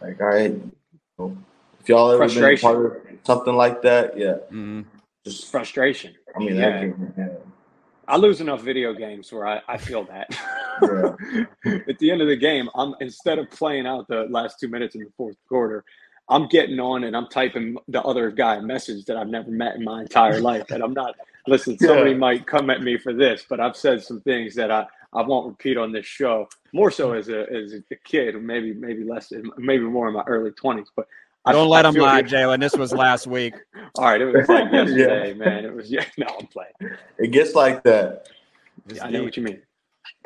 Like 0.00 0.20
I, 0.20 0.46
you 0.46 0.72
know, 1.18 1.36
if 1.80 1.88
y'all 1.88 2.10
ever 2.10 2.28
been 2.28 2.58
part 2.58 2.86
of 2.86 2.96
something 3.24 3.54
like 3.54 3.82
that, 3.82 4.16
yeah. 4.16 4.36
Mm-hmm. 4.50 4.82
Just 5.24 5.50
frustration. 5.50 6.14
I 6.34 6.38
mean, 6.38 6.56
yeah. 6.56 6.80
Game, 6.80 7.14
yeah. 7.16 7.28
I 8.06 8.16
lose 8.16 8.40
enough 8.40 8.60
video 8.60 8.92
games 8.92 9.32
where 9.32 9.46
I, 9.46 9.62
I 9.66 9.78
feel 9.78 10.04
that. 10.04 10.28
At 11.88 11.98
the 11.98 12.10
end 12.10 12.20
of 12.20 12.28
the 12.28 12.36
game, 12.36 12.68
I'm 12.74 12.94
instead 13.00 13.38
of 13.38 13.50
playing 13.50 13.86
out 13.86 14.06
the 14.08 14.26
last 14.28 14.60
two 14.60 14.68
minutes 14.68 14.94
in 14.94 15.02
the 15.02 15.10
fourth 15.16 15.36
quarter, 15.48 15.84
I'm 16.28 16.48
getting 16.48 16.80
on 16.80 17.04
and 17.04 17.16
I'm 17.16 17.28
typing 17.28 17.76
the 17.88 18.02
other 18.02 18.30
guy 18.30 18.56
a 18.56 18.62
message 18.62 19.04
that 19.06 19.16
I've 19.16 19.28
never 19.28 19.50
met 19.50 19.76
in 19.76 19.84
my 19.84 20.02
entire 20.02 20.40
life. 20.40 20.70
And 20.70 20.82
I'm 20.82 20.94
not 20.94 21.14
listen, 21.46 21.78
somebody 21.78 22.12
yeah. 22.12 22.16
might 22.16 22.46
come 22.46 22.70
at 22.70 22.82
me 22.82 22.96
for 22.96 23.12
this, 23.12 23.44
but 23.48 23.60
I've 23.60 23.76
said 23.76 24.02
some 24.02 24.20
things 24.20 24.54
that 24.54 24.70
I, 24.70 24.86
I 25.12 25.22
won't 25.22 25.48
repeat 25.48 25.76
on 25.76 25.92
this 25.92 26.06
show. 26.06 26.48
More 26.72 26.90
so 26.90 27.12
as 27.12 27.28
a 27.28 27.46
as 27.52 27.74
a 27.74 27.94
kid, 28.04 28.40
maybe 28.42 28.72
maybe 28.74 29.04
less, 29.04 29.32
maybe 29.56 29.84
more 29.84 30.08
in 30.08 30.14
my 30.14 30.24
early 30.26 30.50
twenties. 30.52 30.88
But 30.94 31.06
I 31.44 31.52
don't 31.52 31.68
let 31.68 31.84
him 31.84 31.94
lie, 31.94 32.22
Jaylen. 32.22 32.60
This 32.60 32.74
was 32.74 32.92
last 32.92 33.26
week. 33.26 33.54
All 33.96 34.04
right, 34.04 34.20
it 34.20 34.24
was 34.24 34.48
like 34.48 34.64
yesterday, 34.72 35.28
yeah. 35.28 35.34
man. 35.34 35.64
It 35.64 35.74
was 35.74 35.90
yeah. 35.90 36.04
No, 36.16 36.26
I'm 36.40 36.46
playing. 36.46 36.72
It 37.18 37.30
gets 37.30 37.54
like 37.54 37.82
that. 37.84 38.28
Yeah, 38.92 39.04
I 39.04 39.10
know 39.10 39.22
what 39.22 39.36
you 39.36 39.42
mean. 39.42 39.62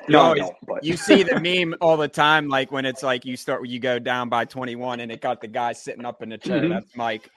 No, 0.09 0.33
no 0.33 0.55
but 0.67 0.83
you 0.85 0.97
see 0.97 1.23
the 1.23 1.39
meme 1.41 1.75
all 1.81 1.97
the 1.97 2.09
time, 2.09 2.49
like 2.49 2.73
when 2.73 2.87
it's 2.87 3.03
like 3.03 3.25
you 3.25 3.37
start, 3.37 3.67
you 3.69 3.79
go 3.79 3.99
down 3.99 4.29
by 4.29 4.45
21, 4.45 5.01
and 5.01 5.13
it 5.13 5.21
got 5.21 5.41
the 5.41 5.49
guy 5.49 5.73
sitting 5.73 6.05
up 6.05 6.23
in 6.23 6.31
the 6.31 6.39
chair. 6.39 6.61
Mm-hmm. 6.61 6.71
That's 6.71 6.97
Mike. 6.97 7.29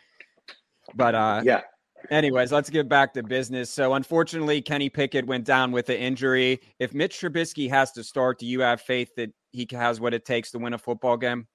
But 0.96 1.16
uh, 1.16 1.42
yeah. 1.44 1.62
Anyways, 2.10 2.52
let's 2.52 2.70
get 2.70 2.90
back 2.90 3.14
to 3.14 3.22
business. 3.22 3.70
So, 3.70 3.94
unfortunately, 3.94 4.62
Kenny 4.62 4.90
Pickett 4.90 5.26
went 5.28 5.46
down 5.46 5.72
with 5.72 5.90
an 5.90 5.98
injury. 5.98 6.60
If 6.80 6.96
Mitch 6.96 7.20
Trubisky 7.20 7.70
has 7.70 7.92
to 7.92 8.04
start, 8.04 8.40
do 8.40 8.48
you 8.48 8.62
have 8.62 8.82
faith 8.82 9.14
that 9.18 9.32
he 9.52 9.68
has 9.72 10.00
what 10.00 10.14
it 10.14 10.26
takes 10.26 10.50
to 10.52 10.60
win 10.60 10.74
a 10.74 10.80
football 10.80 11.16
game? 11.16 11.48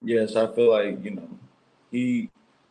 Yes, 0.00 0.36
I 0.36 0.46
feel 0.52 0.70
like 0.70 1.04
you 1.04 1.12
know 1.12 1.28
he. 1.90 2.30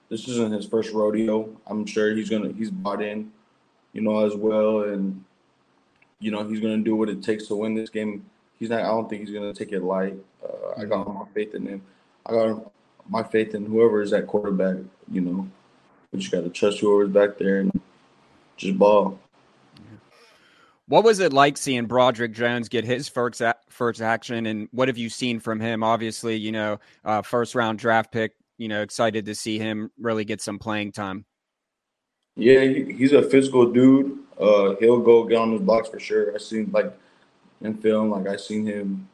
This 0.09 0.27
isn't 0.27 0.51
his 0.51 0.65
first 0.65 0.91
rodeo. 0.91 1.49
I'm 1.67 1.85
sure 1.85 2.13
he's 2.13 2.29
gonna 2.29 2.51
he's 2.51 2.69
bought 2.69 3.01
in, 3.01 3.31
you 3.93 4.01
know, 4.01 4.25
as 4.25 4.35
well, 4.35 4.83
and 4.83 5.23
you 6.21 6.31
know 6.31 6.47
he's 6.47 6.61
gonna 6.61 6.77
do 6.77 6.95
what 6.95 7.09
it 7.09 7.21
takes 7.21 7.47
to 7.47 7.55
win 7.55 7.75
this 7.75 7.89
game. 7.89 8.25
He's 8.59 8.69
not. 8.69 8.81
I 8.81 8.87
don't 8.87 9.09
think 9.09 9.27
he's 9.27 9.33
gonna 9.33 9.53
take 9.53 9.73
it 9.73 9.83
light. 9.83 10.15
Uh, 10.43 10.79
I 10.81 10.85
got 10.85 11.07
my 11.07 11.25
faith 11.33 11.55
in 11.55 11.65
him. 11.65 11.81
I 12.25 12.31
got 12.31 12.71
my 13.09 13.23
faith 13.23 13.55
in 13.55 13.65
whoever 13.65 14.01
is 14.01 14.11
that 14.11 14.27
quarterback. 14.27 14.77
You 15.11 15.21
know, 15.21 15.47
we 16.11 16.19
just 16.19 16.31
got 16.31 16.43
to 16.43 16.49
trust 16.49 16.79
whoever's 16.79 17.09
back 17.09 17.37
there 17.37 17.59
and 17.59 17.81
just 18.55 18.77
ball. 18.77 19.19
What 20.87 21.03
was 21.03 21.19
it 21.19 21.33
like 21.33 21.57
seeing 21.57 21.85
Broderick 21.85 22.33
Jones 22.33 22.69
get 22.69 22.83
his 22.83 23.07
first 23.07 23.41
first 23.69 24.01
action, 24.01 24.45
and 24.45 24.67
what 24.71 24.87
have 24.89 24.97
you 24.97 25.09
seen 25.09 25.39
from 25.39 25.59
him? 25.59 25.83
Obviously, 25.83 26.35
you 26.35 26.51
know, 26.51 26.79
uh, 27.03 27.21
first 27.21 27.55
round 27.55 27.79
draft 27.79 28.11
pick. 28.11 28.33
You 28.57 28.67
know, 28.67 28.81
excited 28.81 29.25
to 29.25 29.33
see 29.33 29.57
him 29.57 29.89
really 29.97 30.23
get 30.23 30.41
some 30.41 30.59
playing 30.59 30.91
time. 30.91 31.25
Yeah, 32.35 32.61
he's 32.61 33.13
a 33.13 33.23
physical 33.23 33.71
dude. 33.71 34.19
Uh, 34.41 34.75
he'll 34.79 34.99
go 34.99 35.23
get 35.23 35.37
on 35.37 35.51
his 35.51 35.61
blocks 35.61 35.89
for 35.89 35.99
sure. 35.99 36.33
I 36.33 36.39
seen 36.39 36.69
like 36.73 36.91
in 37.61 37.75
film, 37.75 38.09
like 38.09 38.27
I 38.27 38.37
seen 38.37 38.65
him, 38.65 39.07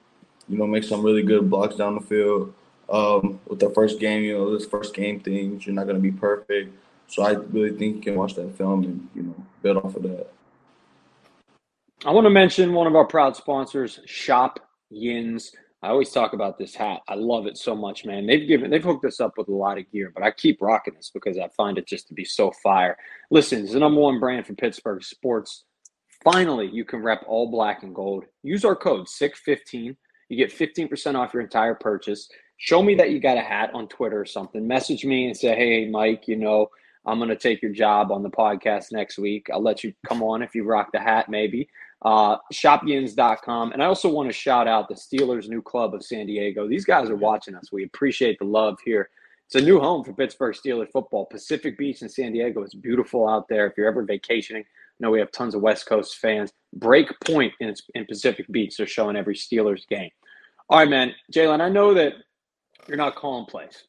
you 0.47 0.57
know, 0.57 0.65
make 0.65 0.83
some 0.83 1.03
really 1.03 1.23
good 1.23 1.49
blocks 1.49 1.75
down 1.75 1.95
the 1.95 2.01
field. 2.01 2.53
um, 2.89 3.39
with 3.47 3.59
the 3.59 3.69
first 3.71 3.99
game. 3.99 4.23
You 4.23 4.37
know, 4.37 4.57
this 4.57 4.67
first 4.67 4.93
game 4.93 5.19
things, 5.19 5.65
you're 5.65 5.75
not 5.75 5.87
to 5.87 5.95
be 5.95 6.11
perfect. 6.11 6.73
So 7.07 7.23
I 7.23 7.31
really 7.31 7.77
think 7.77 7.97
you 7.97 8.01
can 8.01 8.15
watch 8.15 8.35
that 8.35 8.57
film 8.57 8.83
and 8.83 9.09
you 9.15 9.23
know 9.23 9.35
build 9.61 9.77
off 9.77 9.95
of 9.95 10.03
that. 10.03 10.27
I 12.05 12.11
want 12.11 12.25
to 12.25 12.29
mention 12.29 12.73
one 12.73 12.87
of 12.87 12.95
our 12.95 13.05
proud 13.05 13.35
sponsors, 13.35 13.99
Shop 14.05 14.59
Yins. 14.89 15.51
I 15.83 15.89
always 15.89 16.09
talk 16.09 16.33
about 16.33 16.57
this 16.57 16.73
hat. 16.73 17.01
I 17.07 17.13
love 17.13 17.45
it 17.45 17.57
so 17.57 17.75
much, 17.75 18.03
man. 18.03 18.25
They've 18.25 18.47
given 18.47 18.71
they've 18.71 18.83
hooked 18.83 19.05
us 19.05 19.19
up 19.19 19.33
with 19.37 19.47
a 19.47 19.53
lot 19.53 19.77
of 19.77 19.89
gear, 19.91 20.11
but 20.13 20.23
I 20.23 20.31
keep 20.31 20.61
rocking 20.61 20.95
this 20.95 21.11
because 21.13 21.37
I 21.37 21.49
find 21.49 21.77
it 21.77 21.87
just 21.87 22.07
to 22.07 22.15
be 22.15 22.25
so 22.25 22.51
fire. 22.63 22.97
Listen, 23.29 23.63
it's 23.63 23.73
the 23.73 23.79
number 23.79 24.01
one 24.01 24.19
brand 24.19 24.47
for 24.47 24.55
Pittsburgh 24.55 25.03
sports. 25.03 25.65
Finally, 26.23 26.69
you 26.73 26.83
can 26.83 27.03
rep 27.03 27.23
all 27.27 27.51
black 27.51 27.83
and 27.83 27.93
gold. 27.93 28.25
Use 28.41 28.65
our 28.65 28.75
code 28.75 29.05
SICK15. 29.05 29.95
You 30.29 30.37
get 30.37 30.51
15% 30.51 31.15
off 31.15 31.33
your 31.33 31.43
entire 31.43 31.75
purchase. 31.75 32.27
Show 32.57 32.81
me 32.81 32.95
that 32.95 33.11
you 33.11 33.19
got 33.19 33.37
a 33.37 33.41
hat 33.41 33.69
on 33.75 33.87
Twitter 33.87 34.19
or 34.19 34.25
something. 34.25 34.67
Message 34.67 35.05
me 35.05 35.27
and 35.27 35.37
say, 35.37 35.55
hey, 35.55 35.87
Mike, 35.87 36.27
you 36.27 36.35
know, 36.35 36.69
I'm 37.05 37.19
going 37.19 37.29
to 37.29 37.37
take 37.37 37.61
your 37.61 37.71
job 37.71 38.11
on 38.11 38.23
the 38.23 38.31
podcast 38.31 38.91
next 38.91 39.19
week. 39.19 39.47
I'll 39.53 39.61
let 39.61 39.83
you 39.83 39.93
come 40.07 40.23
on 40.23 40.41
if 40.41 40.55
you 40.55 40.65
rock 40.65 40.89
the 40.91 40.99
hat, 40.99 41.29
maybe 41.29 41.69
uh, 42.03 42.37
shopyins.com. 42.53 43.71
And 43.71 43.81
I 43.81 43.85
also 43.85 44.09
want 44.09 44.29
to 44.29 44.33
shout 44.33 44.67
out 44.67 44.87
the 44.87 44.95
Steelers' 44.95 45.49
new 45.49 45.61
club 45.61 45.93
of 45.93 46.03
San 46.03 46.27
Diego. 46.27 46.67
These 46.67 46.85
guys 46.85 47.09
are 47.09 47.15
watching 47.15 47.55
us. 47.55 47.71
We 47.71 47.83
appreciate 47.83 48.39
the 48.39 48.45
love 48.45 48.77
here. 48.83 49.09
It's 49.45 49.55
a 49.55 49.61
new 49.61 49.79
home 49.79 50.03
for 50.03 50.13
Pittsburgh 50.13 50.55
Steelers 50.55 50.91
football. 50.91 51.25
Pacific 51.25 51.77
Beach 51.77 52.01
in 52.01 52.09
San 52.09 52.33
Diego 52.33 52.63
is 52.63 52.73
beautiful 52.73 53.27
out 53.27 53.47
there. 53.47 53.65
If 53.65 53.77
you're 53.77 53.87
ever 53.87 54.03
vacationing, 54.03 54.63
I 54.63 54.65
know 54.99 55.11
we 55.11 55.19
have 55.19 55.31
tons 55.31 55.55
of 55.55 55.61
West 55.61 55.85
Coast 55.85 56.17
fans. 56.17 56.51
Break 56.73 57.07
Point 57.21 57.53
in, 57.61 57.73
in 57.95 58.05
Pacific 58.05 58.45
Beach, 58.51 58.75
they're 58.75 58.85
showing 58.85 59.15
every 59.15 59.35
Steelers 59.35 59.87
game. 59.87 60.09
All 60.69 60.79
right, 60.79 60.89
man. 60.89 61.13
Jaylen, 61.33 61.61
I 61.61 61.69
know 61.69 61.93
that 61.93 62.13
you're 62.87 62.97
not 62.97 63.15
calling 63.15 63.45
plays. 63.45 63.85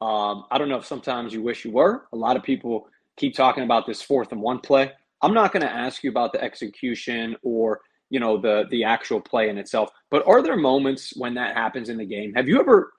Um, 0.00 0.44
I 0.50 0.58
don't 0.58 0.68
know 0.68 0.78
if 0.78 0.84
sometimes 0.84 1.32
you 1.32 1.42
wish 1.42 1.64
you 1.64 1.70
were. 1.70 2.06
A 2.12 2.16
lot 2.16 2.36
of 2.36 2.42
people 2.42 2.88
keep 3.16 3.34
talking 3.34 3.64
about 3.64 3.86
this 3.86 4.02
fourth 4.02 4.32
and 4.32 4.40
one 4.40 4.58
play. 4.58 4.92
I'm 5.22 5.34
not 5.34 5.52
going 5.52 5.62
to 5.62 5.72
ask 5.72 6.04
you 6.04 6.10
about 6.10 6.32
the 6.32 6.42
execution 6.42 7.36
or 7.42 7.80
you 8.10 8.20
know 8.20 8.38
the 8.40 8.64
the 8.70 8.84
actual 8.84 9.20
play 9.20 9.48
in 9.48 9.58
itself, 9.58 9.90
but 10.10 10.26
are 10.26 10.42
there 10.42 10.56
moments 10.56 11.12
when 11.16 11.34
that 11.34 11.56
happens 11.56 11.88
in 11.88 11.98
the 11.98 12.06
game? 12.06 12.32
Have 12.34 12.48
you 12.48 12.58
ever 12.60 12.92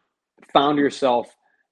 found 0.53 0.77
yourself 0.77 1.27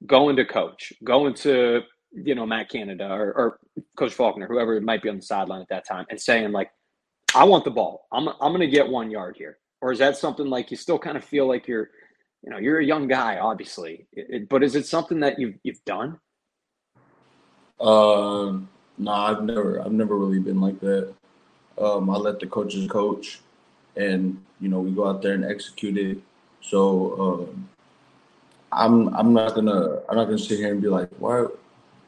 going 0.05 0.35
to 0.35 0.45
coach, 0.45 0.93
going 1.03 1.33
to 1.33 1.81
you 2.11 2.35
know 2.35 2.45
Matt 2.45 2.69
Canada 2.69 3.07
or, 3.09 3.33
or 3.33 3.59
Coach 3.97 4.13
Faulkner, 4.13 4.47
whoever 4.47 4.79
might 4.81 5.01
be 5.01 5.09
on 5.09 5.17
the 5.17 5.21
sideline 5.21 5.61
at 5.61 5.69
that 5.69 5.87
time, 5.87 6.05
and 6.09 6.19
saying 6.19 6.51
like, 6.51 6.71
"I 7.35 7.43
want 7.43 7.63
the 7.63 7.71
ball. 7.71 8.07
I'm 8.11 8.27
I'm 8.27 8.51
going 8.51 8.61
to 8.61 8.67
get 8.67 8.87
one 8.87 9.11
yard 9.11 9.35
here," 9.37 9.57
or 9.81 9.91
is 9.91 9.99
that 9.99 10.17
something 10.17 10.47
like 10.47 10.71
you 10.71 10.77
still 10.77 10.99
kind 10.99 11.17
of 11.17 11.23
feel 11.23 11.47
like 11.47 11.67
you're 11.67 11.89
you 12.43 12.51
know 12.51 12.57
you're 12.57 12.79
a 12.79 12.85
young 12.85 13.07
guy, 13.07 13.37
obviously, 13.37 14.07
it, 14.13 14.49
but 14.49 14.63
is 14.63 14.75
it 14.75 14.85
something 14.85 15.19
that 15.19 15.39
you've 15.39 15.55
you've 15.63 15.83
done? 15.85 16.19
Um 17.79 18.69
no, 18.97 19.11
I've 19.11 19.43
never 19.43 19.81
I've 19.81 19.91
never 19.91 20.17
really 20.17 20.39
been 20.39 20.59
like 20.59 20.79
that. 20.81 21.13
Um, 21.77 22.09
I 22.09 22.17
let 22.17 22.39
the 22.39 22.47
coaches 22.47 22.87
coach, 22.87 23.39
and 23.95 24.43
you 24.59 24.69
know 24.69 24.79
we 24.79 24.91
go 24.91 25.07
out 25.07 25.21
there 25.21 25.33
and 25.33 25.45
execute 25.45 25.97
it. 25.97 26.17
So 26.61 27.49
um, 27.49 27.69
I'm 28.71 29.15
I'm 29.15 29.33
not 29.33 29.55
gonna 29.55 29.99
I'm 30.09 30.15
not 30.15 30.25
gonna 30.25 30.39
sit 30.39 30.59
here 30.59 30.71
and 30.71 30.81
be 30.81 30.87
like 30.87 31.09
why 31.19 31.45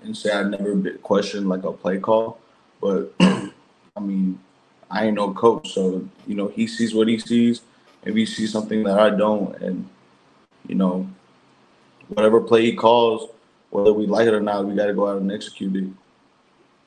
and 0.03 0.15
say 0.15 0.31
I've 0.31 0.47
never 0.47 0.91
questioned 0.97 1.47
like 1.47 1.63
a 1.63 1.71
play 1.71 1.99
call, 1.99 2.39
but 2.81 3.13
I 3.19 3.99
mean 3.99 4.39
I 4.89 5.05
ain't 5.05 5.15
no 5.15 5.33
coach, 5.33 5.73
so 5.73 6.07
you 6.25 6.35
know 6.35 6.47
he 6.47 6.67
sees 6.67 6.93
what 6.95 7.07
he 7.07 7.19
sees. 7.19 7.61
If 8.03 8.15
he 8.15 8.25
sees 8.25 8.51
something 8.51 8.83
that 8.83 8.97
I 8.97 9.09
don't, 9.09 9.55
and 9.61 9.87
you 10.67 10.75
know 10.75 11.07
whatever 12.07 12.41
play 12.41 12.65
he 12.65 12.75
calls, 12.75 13.29
whether 13.69 13.93
we 13.93 14.07
like 14.07 14.27
it 14.27 14.33
or 14.33 14.41
not, 14.41 14.65
we 14.65 14.75
got 14.75 14.87
to 14.87 14.93
go 14.93 15.07
out 15.07 15.21
and 15.21 15.31
execute 15.31 15.75
it. 15.75 15.89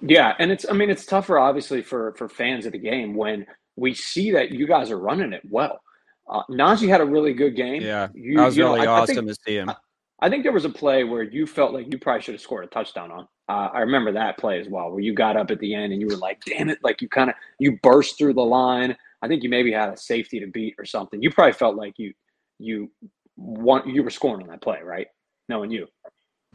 Yeah, 0.03 0.35
and 0.39 0.51
it's 0.51 0.67
I 0.69 0.73
mean 0.73 0.91
it's 0.91 1.07
tougher 1.07 1.39
obviously 1.39 1.81
for 1.83 2.13
for 2.15 2.29
fans 2.29 2.67
of 2.67 2.73
the 2.73 2.79
game 2.79 3.15
when 3.15 3.47
we 3.77 3.95
see 3.95 4.33
that 4.33 4.51
you 4.51 4.67
guys 4.67 4.91
are 4.91 4.99
running 4.99 5.33
it 5.33 5.43
well. 5.49 5.81
Uh, 6.29 6.43
Najee 6.51 6.89
had 6.89 7.01
a 7.01 7.05
really 7.05 7.33
good 7.33 7.57
game. 7.57 7.83
Yeah, 7.83 8.09
you, 8.15 8.37
that 8.37 8.45
was 8.47 8.57
you 8.57 8.65
know, 8.65 8.75
really 8.75 8.87
I- 8.87 8.93
I 8.97 9.01
awesome 9.01 9.17
think- 9.17 9.29
to 9.29 9.35
see 9.47 9.57
him. 9.57 9.71
I, 9.71 9.77
I 10.21 10.29
think 10.31 10.45
there 10.45 10.53
was 10.53 10.65
a 10.65 10.71
play 10.71 11.03
where 11.03 11.25
you 11.25 11.47
felt 11.49 11.73
like 11.73 11.93
you 11.93 11.99
probably 11.99 12.23
should 12.23 12.35
have 12.35 12.41
scored 12.41 12.65
a 12.65 12.69
touchdown 12.69 13.11
on. 13.11 13.27
Uh, 13.49 13.71
I 13.75 13.81
remember 13.81 14.13
that 14.13 14.39
play 14.39 14.61
as 14.61 14.69
well, 14.69 14.89
where 14.91 15.01
you 15.01 15.15
got 15.15 15.37
up 15.37 15.51
at 15.51 15.59
the 15.59 15.75
end 15.75 15.93
and 15.93 16.01
you 16.01 16.07
were 16.07 16.17
like, 16.17 16.41
"Damn 16.45 16.71
it!" 16.71 16.79
Like 16.85 17.03
you 17.03 17.09
kind 17.09 17.29
of 17.31 17.37
you 17.59 17.79
burst 17.83 18.19
through 18.19 18.35
the 18.35 18.41
line. 18.45 18.97
I 19.21 19.29
think 19.29 19.43
you 19.43 19.51
maybe 19.51 19.73
had 19.73 19.89
a 19.89 19.97
safety 19.97 20.39
to 20.41 20.47
beat 20.47 20.77
or 20.79 20.85
something. 20.85 21.21
You 21.21 21.31
probably 21.33 21.53
felt 21.55 21.75
like 21.77 21.95
you 21.99 22.13
you 22.59 22.91
want 23.37 23.87
you 23.89 24.03
were 24.05 24.11
scoring 24.11 24.43
on 24.43 24.49
that 24.49 24.63
play, 24.63 24.81
right? 24.83 25.09
Knowing 25.49 25.71
you. 25.73 25.89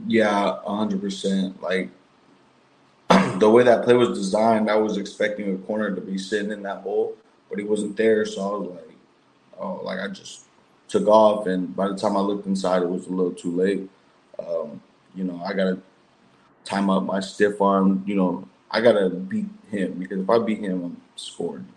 Yeah, 0.07 0.59
hundred 0.65 1.01
percent. 1.01 1.61
Like 1.61 1.89
the 3.39 3.49
way 3.49 3.63
that 3.63 3.83
play 3.83 3.95
was 3.95 4.17
designed, 4.17 4.69
I 4.69 4.75
was 4.75 4.97
expecting 4.97 5.53
a 5.53 5.57
corner 5.59 5.93
to 5.93 6.01
be 6.01 6.17
sitting 6.17 6.51
in 6.51 6.63
that 6.63 6.81
hole, 6.81 7.15
but 7.49 7.59
he 7.59 7.65
wasn't 7.65 7.97
there. 7.97 8.25
So 8.25 8.41
I 8.41 8.57
was 8.57 8.69
like, 8.69 8.97
oh, 9.59 9.81
like 9.83 9.99
I 9.99 10.07
just 10.07 10.45
took 10.87 11.07
off, 11.07 11.47
and 11.47 11.75
by 11.75 11.87
the 11.87 11.95
time 11.95 12.15
I 12.15 12.21
looked 12.21 12.47
inside, 12.47 12.83
it 12.83 12.89
was 12.89 13.07
a 13.07 13.11
little 13.11 13.33
too 13.33 13.51
late. 13.51 13.89
Um, 14.39 14.81
you 15.15 15.23
know, 15.23 15.41
I 15.43 15.53
gotta 15.53 15.79
time 16.63 16.89
up 16.89 17.03
my 17.03 17.19
stiff 17.19 17.61
arm. 17.61 18.03
You 18.05 18.15
know, 18.15 18.47
I 18.71 18.81
gotta 18.81 19.09
beat 19.09 19.47
him 19.69 19.93
because 19.93 20.19
if 20.19 20.29
I 20.29 20.39
beat 20.39 20.59
him, 20.59 20.83
I'm 20.83 21.01
scoring. 21.15 21.67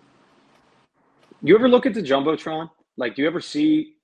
You 1.43 1.55
ever 1.55 1.69
look 1.69 1.87
at 1.87 1.95
the 1.95 2.03
jumbotron? 2.03 2.71
Like, 2.97 3.15
do 3.15 3.23
you 3.23 3.29
ever 3.29 3.41
see 3.41 3.95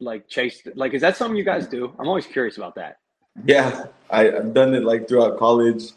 like 0.00 0.28
Chase? 0.28 0.62
Like, 0.74 0.94
is 0.94 1.02
that 1.02 1.16
something 1.16 1.36
you 1.36 1.44
guys 1.44 1.68
do? 1.68 1.94
I'm 1.98 2.08
always 2.08 2.26
curious 2.26 2.56
about 2.56 2.74
that. 2.74 2.98
Yeah, 3.44 3.86
I, 4.10 4.28
I've 4.28 4.52
done 4.52 4.74
it 4.74 4.82
like 4.82 5.08
throughout 5.08 5.38
college, 5.38 5.92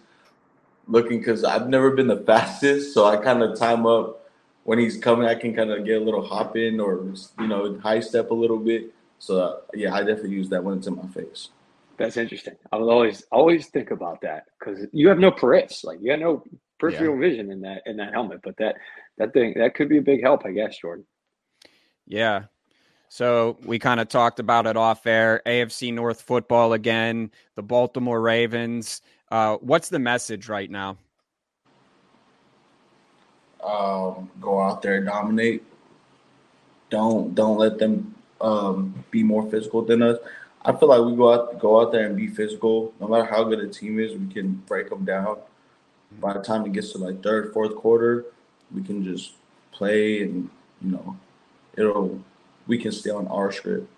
looking 0.87 1.19
because 1.19 1.43
I've 1.43 1.69
never 1.69 1.91
been 1.91 2.07
the 2.07 2.17
fastest, 2.17 2.93
so 2.93 3.05
I 3.05 3.17
kind 3.17 3.41
of 3.41 3.57
time 3.57 3.85
up 3.85 4.29
when 4.63 4.79
he's 4.79 4.97
coming. 4.97 5.27
I 5.27 5.35
can 5.35 5.55
kind 5.55 5.71
of 5.71 5.85
get 5.85 6.01
a 6.01 6.03
little 6.03 6.25
hop 6.25 6.57
in 6.57 6.79
or 6.79 7.05
you 7.39 7.47
know 7.47 7.79
high 7.79 7.99
step 7.99 8.31
a 8.31 8.33
little 8.33 8.59
bit. 8.59 8.93
So 9.19 9.39
uh, 9.39 9.57
yeah, 9.73 9.93
I 9.93 9.99
definitely 9.99 10.31
use 10.31 10.49
that 10.49 10.63
when 10.63 10.77
it's 10.77 10.87
in 10.87 10.95
my 10.95 11.07
face. 11.07 11.49
That's 11.97 12.17
interesting. 12.17 12.55
I 12.71 12.77
will 12.77 12.89
always 12.89 13.23
always 13.31 13.67
think 13.67 13.91
about 13.91 14.21
that 14.21 14.45
because 14.59 14.85
you 14.91 15.09
have 15.09 15.19
no 15.19 15.31
periffs, 15.31 15.83
like 15.83 15.99
you 16.01 16.11
have 16.11 16.19
no 16.19 16.43
peripheral 16.79 17.17
vision 17.17 17.51
in 17.51 17.61
that 17.61 17.83
in 17.85 17.97
that 17.97 18.13
helmet. 18.13 18.41
But 18.43 18.57
that 18.57 18.75
that 19.17 19.33
thing 19.33 19.53
that 19.57 19.75
could 19.75 19.89
be 19.89 19.99
a 19.99 20.01
big 20.01 20.21
help, 20.21 20.45
I 20.45 20.51
guess, 20.51 20.77
Jordan. 20.77 21.05
Yeah. 22.05 22.43
So 23.09 23.57
we 23.63 23.77
kind 23.77 23.99
of 23.99 24.09
talked 24.09 24.39
about 24.39 24.65
it 24.65 24.75
off 24.75 25.05
air. 25.05 25.41
AFC 25.45 25.93
North 25.93 26.23
football 26.23 26.73
again, 26.73 27.29
the 27.55 27.61
Baltimore 27.61 28.19
Ravens. 28.19 29.01
Uh, 29.33 29.57
what's 29.61 29.89
the 29.89 29.97
message 29.97 30.47
right 30.47 30.69
now? 30.69 30.95
Um, 33.63 34.29
go 34.39 34.61
out 34.61 34.83
there, 34.83 35.03
dominate. 35.03 35.63
Don't 36.91 37.33
don't 37.33 37.57
let 37.57 37.79
them 37.79 38.13
um, 38.39 39.03
be 39.09 39.23
more 39.23 39.49
physical 39.49 39.81
than 39.81 40.03
us. 40.03 40.19
I 40.63 40.73
feel 40.73 40.89
like 40.89 41.01
we 41.01 41.15
go 41.15 41.33
out 41.33 41.57
go 41.57 41.81
out 41.81 41.91
there 41.91 42.05
and 42.05 42.15
be 42.15 42.27
physical. 42.27 42.93
No 42.99 43.07
matter 43.07 43.25
how 43.25 43.43
good 43.43 43.57
a 43.57 43.67
team 43.67 43.97
is, 43.97 44.15
we 44.15 44.31
can 44.31 44.51
break 44.67 44.91
them 44.91 45.03
down. 45.03 45.39
By 46.21 46.33
the 46.33 46.43
time 46.43 46.63
it 46.67 46.73
gets 46.73 46.91
to 46.91 46.99
like 46.99 47.23
third, 47.23 47.53
fourth 47.53 47.75
quarter, 47.75 48.25
we 48.71 48.83
can 48.83 49.03
just 49.03 49.31
play 49.71 50.21
and 50.21 50.47
you 50.79 50.91
know 50.91 51.17
it'll 51.75 52.21
we 52.67 52.77
can 52.77 52.91
stay 52.91 53.09
on 53.09 53.27
our 53.29 53.51
script. 53.51 53.89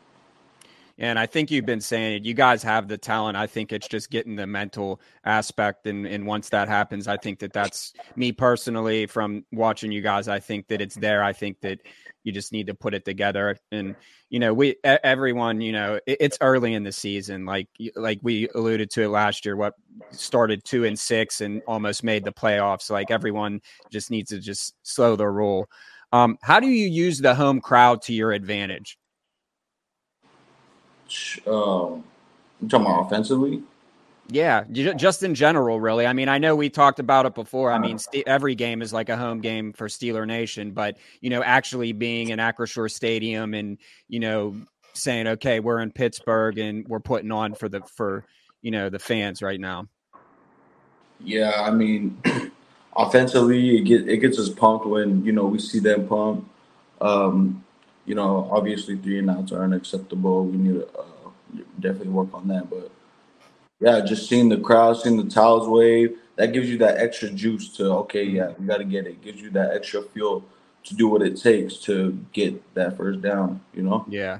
And 0.98 1.20
I 1.20 1.25
think 1.25 1.52
you've 1.52 1.66
been 1.66 1.82
saying 1.82 2.18
it. 2.18 2.25
You 2.25 2.34
guys 2.34 2.64
have 2.64 2.88
the 2.88 2.98
talent. 2.98 3.36
I 3.36 3.48
think 3.48 3.74
it's 3.74 3.88
just 3.88 4.10
getting 4.10 4.38
the 4.38 4.48
mental 4.48 5.02
aspect. 5.25 5.88
And, 5.88 6.08
and 6.08 6.25
once 6.25 6.48
that 6.50 6.70
happens, 6.70 7.08
I 7.10 7.18
think 7.18 7.40
that 7.40 7.52
that's 7.52 7.94
me 8.16 8.32
personally 8.32 9.06
from 9.06 9.44
watching 9.52 9.92
you 9.92 10.02
guys. 10.02 10.30
I 10.30 10.40
think 10.40 10.70
that 10.70 10.80
it's 10.80 10.96
there. 10.96 11.22
I 11.22 11.34
think 11.34 11.60
that 11.62 11.80
you 12.24 12.32
just 12.32 12.54
need 12.54 12.68
to 12.68 12.74
put 12.74 12.94
it 12.94 13.04
together. 13.04 13.58
And, 13.74 13.94
you 14.30 14.40
know, 14.40 14.54
we, 14.54 14.78
everyone, 14.84 15.60
you 15.60 15.74
know, 15.74 16.00
it, 16.08 16.18
it's 16.22 16.38
early 16.40 16.74
in 16.74 16.84
the 16.84 16.94
season. 16.94 17.46
Like, 17.46 17.68
like 17.98 18.20
we 18.24 18.48
alluded 18.56 18.90
to 18.92 19.04
it 19.04 19.10
last 19.10 19.46
year, 19.46 19.58
what 19.58 19.74
started 20.12 20.64
two 20.64 20.86
and 20.86 20.98
six 20.98 21.42
and 21.42 21.62
almost 21.68 22.06
made 22.06 22.24
the 22.24 22.32
playoffs. 22.32 22.90
Like 22.90 23.12
everyone 23.12 23.60
just 23.92 24.12
needs 24.12 24.30
to 24.30 24.40
just 24.40 24.75
slow 24.84 25.18
their 25.18 25.34
roll. 25.34 25.68
Um, 26.14 26.38
how 26.42 26.62
do 26.62 26.68
you 26.68 26.88
use 26.88 27.20
the 27.20 27.36
home 27.36 27.60
crowd 27.60 28.02
to 28.04 28.14
your 28.14 28.32
advantage? 28.32 28.98
Um, 31.45 32.03
you 32.62 32.69
talking 32.69 32.85
about 32.85 33.05
offensively? 33.07 33.63
Yeah, 34.27 34.63
just 34.71 35.21
in 35.21 35.35
general, 35.35 35.79
really. 35.79 36.07
I 36.07 36.13
mean, 36.13 36.29
I 36.29 36.39
know 36.39 36.55
we 36.55 36.69
talked 36.69 37.00
about 37.00 37.27
it 37.27 37.35
before. 37.35 37.71
I 37.71 37.77
mean, 37.77 38.00
st- 38.00 38.27
every 38.27 38.55
game 38.55 38.81
is 38.81 38.91
like 38.91 39.09
a 39.09 39.17
home 39.17 39.39
game 39.39 39.71
for 39.71 39.88
Steeler 39.88 40.25
Nation, 40.25 40.71
but 40.71 40.97
you 41.21 41.29
know, 41.29 41.43
actually 41.43 41.93
being 41.93 42.29
in 42.29 42.39
Acrisure 42.39 42.89
Stadium 42.89 43.53
and 43.53 43.77
you 44.07 44.19
know, 44.19 44.55
saying, 44.93 45.27
okay, 45.27 45.59
we're 45.59 45.79
in 45.79 45.91
Pittsburgh 45.91 46.57
and 46.57 46.88
we're 46.88 47.00
putting 47.00 47.31
on 47.31 47.53
for 47.53 47.69
the 47.69 47.81
for 47.81 48.25
you 48.63 48.71
know 48.71 48.89
the 48.89 48.97
fans 48.97 49.43
right 49.43 49.59
now. 49.59 49.88
Yeah, 51.24 51.62
I 51.62 51.69
mean, 51.69 52.19
offensively, 52.95 53.77
it 53.77 53.81
get 53.81 54.09
it 54.09 54.17
gets 54.17 54.39
us 54.39 54.50
pumped 54.50 54.88
when 54.88 55.24
you 55.24 55.33
know 55.33 55.45
we 55.45 55.59
see 55.59 55.79
them 55.79 56.07
pump. 56.07 56.50
Um, 57.00 57.63
you 58.05 58.15
know, 58.15 58.50
obviously 58.51 58.95
three 58.97 59.19
and 59.19 59.29
outs 59.29 59.51
are 59.51 59.63
unacceptable. 59.63 60.45
We 60.45 60.57
need 60.57 60.74
to 60.75 60.88
uh, 60.97 61.62
definitely 61.79 62.09
work 62.09 62.33
on 62.33 62.47
that. 62.50 62.69
But 62.69 62.91
yeah, 63.79 64.01
just 64.01 64.29
seeing 64.29 64.50
the 64.50 64.59
crowd, 64.59 64.93
seeing 65.01 65.17
the 65.17 65.29
towels 65.29 65.67
wave, 65.67 66.17
that 66.35 66.53
gives 66.53 66.69
you 66.69 66.77
that 66.79 66.97
extra 66.97 67.29
juice 67.29 67.69
to 67.77 67.85
okay, 67.91 68.24
yeah, 68.24 68.53
we 68.59 68.65
got 68.65 68.77
to 68.77 68.83
get 68.83 69.05
it. 69.05 69.12
it. 69.12 69.21
Gives 69.21 69.41
you 69.41 69.50
that 69.51 69.71
extra 69.74 70.01
fuel 70.01 70.43
to 70.83 70.95
do 70.95 71.07
what 71.07 71.21
it 71.21 71.41
takes 71.41 71.77
to 71.77 72.17
get 72.31 72.74
that 72.75 72.95
first 72.97 73.21
down. 73.21 73.62
You 73.74 73.83
know? 73.83 74.05
Yeah. 74.07 74.39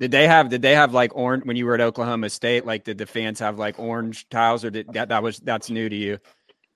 Did 0.00 0.10
they 0.10 0.26
have 0.28 0.48
did 0.48 0.62
they 0.62 0.74
have 0.74 0.94
like 0.94 1.14
orange 1.16 1.44
when 1.44 1.56
you 1.56 1.66
were 1.66 1.74
at 1.74 1.80
Oklahoma 1.80 2.30
State? 2.30 2.64
Like 2.64 2.84
did 2.84 2.98
the 2.98 3.06
fans 3.06 3.40
have 3.40 3.58
like 3.58 3.78
orange 3.78 4.28
towels, 4.28 4.64
or 4.64 4.70
did 4.70 4.92
that 4.92 5.08
that 5.08 5.22
was 5.22 5.38
that's 5.38 5.70
new 5.70 5.88
to 5.88 5.96
you? 5.96 6.18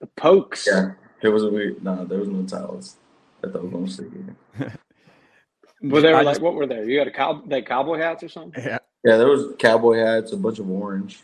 The 0.00 0.06
pokes. 0.08 0.66
Yeah. 0.66 0.92
There 1.20 1.30
was 1.30 1.44
a 1.44 1.50
weird 1.50 1.84
no, 1.84 2.04
there 2.04 2.18
was 2.18 2.28
no 2.28 2.44
tiles 2.44 2.96
at 3.44 3.52
the 3.52 3.60
Oklahoma 3.60 3.88
State 3.88 4.12
game. 4.12 4.36
were 5.82 6.00
there 6.00 6.22
like 6.22 6.40
what 6.40 6.54
were 6.54 6.66
they? 6.66 6.84
You 6.84 6.98
got 6.98 7.06
a 7.06 7.10
cow 7.10 7.42
like 7.46 7.66
cowboy 7.66 7.98
hats 7.98 8.22
or 8.22 8.28
something? 8.28 8.62
Yeah. 8.62 8.78
Yeah, 9.04 9.16
there 9.16 9.28
was 9.28 9.54
cowboy 9.58 9.96
hats, 9.96 10.32
a 10.32 10.36
bunch 10.36 10.58
of 10.58 10.70
orange. 10.70 11.20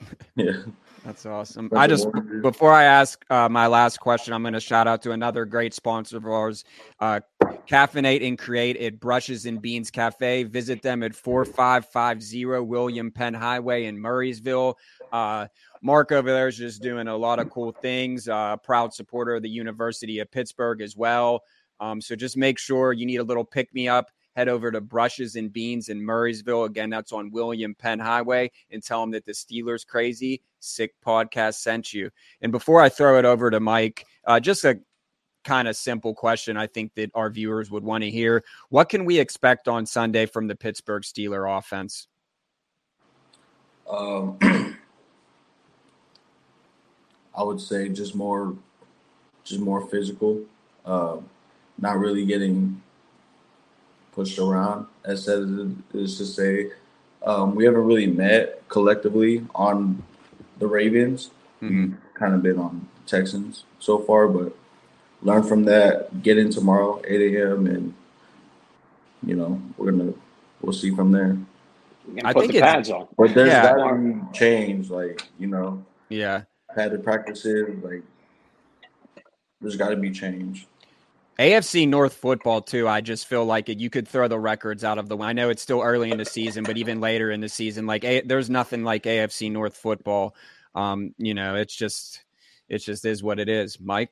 Yeah. 0.36 0.58
That's 1.06 1.24
awesome. 1.24 1.70
I 1.74 1.86
just 1.86 2.08
before 2.42 2.72
I 2.72 2.82
ask 2.82 3.24
uh, 3.30 3.48
my 3.48 3.68
last 3.68 4.00
question, 4.00 4.34
I'm 4.34 4.42
going 4.42 4.54
to 4.54 4.60
shout 4.60 4.88
out 4.88 5.02
to 5.02 5.12
another 5.12 5.44
great 5.44 5.72
sponsor 5.72 6.16
of 6.16 6.26
ours, 6.26 6.64
uh, 6.98 7.20
Caffeinate 7.68 8.26
and 8.26 8.36
Create 8.36 8.76
at 8.78 8.98
Brushes 8.98 9.46
and 9.46 9.62
Beans 9.62 9.88
Cafe. 9.88 10.42
Visit 10.42 10.82
them 10.82 11.04
at 11.04 11.14
4550 11.14 12.44
William 12.66 13.12
Penn 13.12 13.34
Highway 13.34 13.84
in 13.84 13.96
Murrysville. 13.96 14.74
Uh, 15.12 15.46
Mark 15.80 16.10
over 16.10 16.28
there 16.28 16.48
is 16.48 16.58
just 16.58 16.82
doing 16.82 17.06
a 17.06 17.16
lot 17.16 17.38
of 17.38 17.50
cool 17.50 17.70
things. 17.70 18.26
Uh, 18.26 18.56
proud 18.56 18.92
supporter 18.92 19.36
of 19.36 19.42
the 19.42 19.48
University 19.48 20.18
of 20.18 20.28
Pittsburgh 20.32 20.82
as 20.82 20.96
well. 20.96 21.44
Um, 21.80 22.00
so 22.00 22.16
just 22.16 22.36
make 22.36 22.58
sure 22.58 22.92
you 22.92 23.06
need 23.06 23.16
a 23.16 23.24
little 23.24 23.44
pick 23.44 23.72
me 23.74 23.88
up 23.88 24.10
head 24.36 24.48
over 24.48 24.70
to 24.70 24.80
Brushes 24.82 25.34
and 25.36 25.52
Beans 25.52 25.88
in 25.88 26.00
Murrysville. 26.00 26.66
Again, 26.66 26.90
that's 26.90 27.10
on 27.10 27.30
William 27.30 27.74
Penn 27.74 27.98
Highway 27.98 28.52
and 28.70 28.82
tell 28.82 29.00
them 29.00 29.10
that 29.12 29.24
the 29.24 29.32
Steelers 29.32 29.84
Crazy 29.86 30.42
Sick 30.60 30.94
podcast 31.04 31.54
sent 31.54 31.94
you. 31.94 32.10
And 32.42 32.52
before 32.52 32.82
I 32.82 32.90
throw 32.90 33.18
it 33.18 33.24
over 33.24 33.50
to 33.50 33.60
Mike, 33.60 34.04
uh, 34.26 34.38
just 34.38 34.64
a 34.64 34.78
kind 35.42 35.68
of 35.68 35.76
simple 35.76 36.14
question 36.14 36.56
I 36.56 36.66
think 36.66 36.92
that 36.96 37.10
our 37.14 37.30
viewers 37.30 37.70
would 37.70 37.82
want 37.82 38.04
to 38.04 38.10
hear. 38.10 38.44
What 38.68 38.90
can 38.90 39.06
we 39.06 39.18
expect 39.18 39.68
on 39.68 39.86
Sunday 39.86 40.26
from 40.26 40.46
the 40.48 40.54
Pittsburgh 40.54 41.02
Steeler 41.02 41.58
offense? 41.58 42.08
Um, 43.88 44.36
I 47.34 47.42
would 47.42 47.60
say 47.60 47.88
just 47.88 48.14
more, 48.14 48.54
just 49.44 49.60
more 49.60 49.86
physical. 49.88 50.42
Uh, 50.84 51.18
not 51.78 51.98
really 51.98 52.24
getting 52.24 52.82
pushed 54.12 54.38
around, 54.38 54.86
as 55.04 55.24
said 55.24 55.76
is 55.92 56.18
to 56.18 56.26
say. 56.26 56.70
Um, 57.24 57.54
we 57.54 57.64
haven't 57.64 57.84
really 57.84 58.06
met 58.06 58.66
collectively 58.68 59.44
on 59.54 60.02
the 60.58 60.66
Ravens. 60.66 61.30
Mm-hmm. 61.62 61.94
Kind 62.14 62.34
of 62.34 62.42
been 62.42 62.58
on 62.58 62.88
Texans 63.06 63.64
so 63.78 63.98
far, 63.98 64.28
but 64.28 64.56
learn 65.22 65.42
from 65.42 65.64
that. 65.64 66.22
Get 66.22 66.38
in 66.38 66.50
tomorrow, 66.50 67.02
8 67.06 67.34
a.m., 67.34 67.66
and 67.66 67.94
you 69.24 69.34
know 69.34 69.60
we're 69.76 69.90
gonna 69.90 70.12
we'll 70.60 70.72
see 70.72 70.94
from 70.94 71.12
there. 71.12 71.36
I 72.24 72.32
think 72.32 72.52
the 72.52 72.60
pads 72.60 72.90
on. 72.90 73.08
But 73.18 73.34
there's 73.34 73.48
yeah. 73.48 73.74
gotta 73.74 73.96
be 73.96 74.20
change, 74.32 74.90
like 74.90 75.22
you 75.38 75.48
know. 75.48 75.84
Yeah. 76.08 76.42
had 76.68 76.76
Padded 76.76 77.04
practices, 77.04 77.82
like 77.82 78.02
there's 79.60 79.76
got 79.76 79.90
to 79.90 79.96
be 79.96 80.10
change. 80.10 80.66
AFC 81.38 81.86
North 81.86 82.14
football 82.14 82.62
too. 82.62 82.88
I 82.88 83.00
just 83.00 83.26
feel 83.26 83.44
like 83.44 83.68
it, 83.68 83.78
you 83.78 83.90
could 83.90 84.08
throw 84.08 84.26
the 84.28 84.38
records 84.38 84.84
out 84.84 84.98
of 84.98 85.08
the. 85.08 85.18
I 85.18 85.32
know 85.32 85.50
it's 85.50 85.62
still 85.62 85.82
early 85.82 86.10
in 86.10 86.18
the 86.18 86.24
season, 86.24 86.64
but 86.64 86.78
even 86.78 87.00
later 87.00 87.30
in 87.30 87.40
the 87.40 87.48
season, 87.48 87.86
like 87.86 88.04
a, 88.04 88.22
there's 88.22 88.48
nothing 88.48 88.84
like 88.84 89.02
AFC 89.02 89.52
North 89.52 89.76
football. 89.76 90.34
Um, 90.74 91.14
you 91.18 91.34
know, 91.34 91.56
it's 91.56 91.74
just 91.74 92.22
it 92.68 92.78
just 92.78 93.04
is 93.04 93.22
what 93.22 93.38
it 93.38 93.48
is. 93.48 93.78
Mike. 93.80 94.10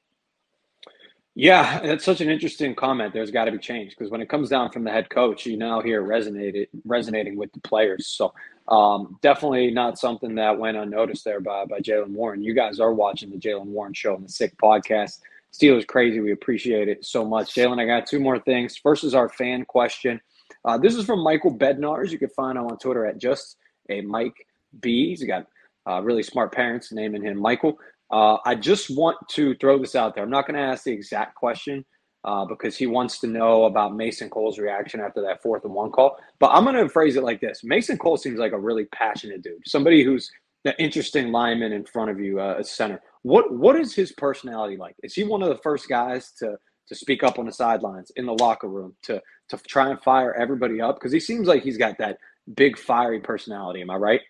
Yeah, 1.37 1.81
that's 1.81 2.05
such 2.05 2.21
an 2.21 2.31
interesting 2.31 2.77
comment. 2.77 3.13
There's 3.13 3.33
got 3.33 3.47
to 3.47 3.53
be 3.53 3.59
change 3.59 3.91
because 3.91 4.09
when 4.09 4.21
it 4.21 4.29
comes 4.29 4.51
down 4.51 4.71
from 4.71 4.85
the 4.85 4.93
head 4.93 5.11
coach, 5.11 5.47
you 5.47 5.57
now 5.57 5.81
hear 5.81 6.01
resonated 6.01 6.69
resonating 6.85 7.37
with 7.37 7.53
the 7.53 7.61
players. 7.61 8.07
So 8.07 8.33
um, 8.69 9.19
definitely 9.21 9.73
not 9.73 9.99
something 9.99 10.37
that 10.37 10.59
went 10.59 10.77
unnoticed 10.77 11.25
there 11.25 11.41
by 11.41 11.65
by 11.65 11.81
Jaylen 11.81 12.11
Warren. 12.11 12.43
You 12.43 12.55
guys 12.55 12.79
are 12.79 12.93
watching 12.93 13.31
the 13.31 13.37
Jaylen 13.37 13.67
Warren 13.67 13.95
Show 13.95 14.15
on 14.15 14.23
the 14.23 14.29
Sick 14.29 14.57
Podcast. 14.59 15.21
Steelers 15.55 15.87
crazy. 15.87 16.19
We 16.19 16.33
appreciate 16.33 16.89
it 16.89 17.05
so 17.05 17.25
much. 17.25 17.55
Jaylen, 17.55 17.81
I 17.81 17.87
got 17.87 18.07
two 18.07 18.19
more 18.19 18.41
things. 18.41 18.77
First 18.77 19.05
is 19.05 19.15
our 19.15 19.29
fan 19.29 19.65
question. 19.65 20.21
Uh, 20.65 20.77
this 20.79 20.97
is 20.97 21.05
from 21.05 21.23
Michael 21.23 21.57
Bednars. 21.57 22.11
You 22.11 22.19
can 22.19 22.31
find 22.31 22.59
him 22.59 22.65
on 22.65 22.77
Twitter 22.79 23.07
at 23.07 23.19
just 23.19 23.57
a 23.89 24.01
Mike 24.01 24.35
B. 24.81 25.11
He's 25.11 25.23
got 25.23 25.47
uh, 25.89 26.03
really 26.03 26.25
smart 26.25 26.53
parents 26.53 26.91
naming 26.91 27.23
him 27.23 27.39
Michael. 27.39 27.79
Uh, 28.11 28.39
I 28.45 28.57
just 28.57 28.91
want 28.91 29.17
to 29.31 29.55
throw 29.57 29.79
this 29.79 29.95
out 29.95 30.15
there. 30.15 30.25
I'm 30.25 30.31
not 30.31 30.47
going 30.47 30.57
to 30.57 30.63
ask 30.63 30.85
the 30.85 30.93
exact 30.93 31.37
question 31.37 31.85
uh, 32.25 32.45
because 32.45 32.77
he 32.77 32.87
wants 32.87 33.21
to 33.21 33.27
know 33.29 33.65
about 33.65 33.95
Mason 33.95 34.29
Cole's 34.31 34.59
reaction 34.59 35.01
after 35.01 35.23
that 35.23 35.41
fourth 35.41 35.65
and 35.65 35.75
one 35.75 35.93
call. 35.93 36.17
But 36.41 36.49
I'm 36.49 36.65
going 36.65 36.77
to 36.77 36.89
phrase 36.89 37.17
it 37.17 37.23
like 37.23 37.41
this 37.41 37.63
Mason 37.63 37.97
Cole 37.97 38.17
seems 38.17 38.41
like 38.41 38.53
a 38.53 38.59
really 38.59 38.87
passionate 38.87 39.43
dude, 39.43 39.63
somebody 39.67 40.03
who's 40.03 40.31
interesting 40.79 41.31
lineman 41.33 41.73
in 41.73 41.85
front 41.85 42.11
of 42.11 42.21
you, 42.21 42.41
uh, 42.41 42.63
center. 42.63 43.01
What 43.23 43.53
what 43.53 43.77
is 43.77 43.95
his 43.95 44.13
personality 44.13 44.77
like? 44.77 44.97
Is 45.03 45.15
he 45.15 45.25
one 45.25 45.43
of 45.43 45.49
the 45.49 45.59
first 45.59 45.89
guys 45.89 46.33
to 46.39 46.57
to 46.89 46.95
speak 46.95 47.23
up 47.23 47.39
on 47.39 47.47
the 47.47 47.53
sidelines 47.53 48.13
in 48.17 48.27
the 48.27 48.35
locker 48.35 48.69
room 48.69 48.95
to 49.03 49.23
to 49.49 49.59
try 49.69 49.91
and 49.91 50.01
fire 50.03 50.35
everybody 50.35 50.81
up? 50.81 50.97
Because 50.97 51.13
he 51.13 51.21
seems 51.21 51.47
like 51.47 51.63
he's 51.63 51.77
got 51.79 51.99
that 51.99 52.19
big 52.57 52.79
fiery 52.79 53.21
personality. 53.21 53.81
Am 53.83 53.91
I 53.91 53.97
right? 53.97 54.21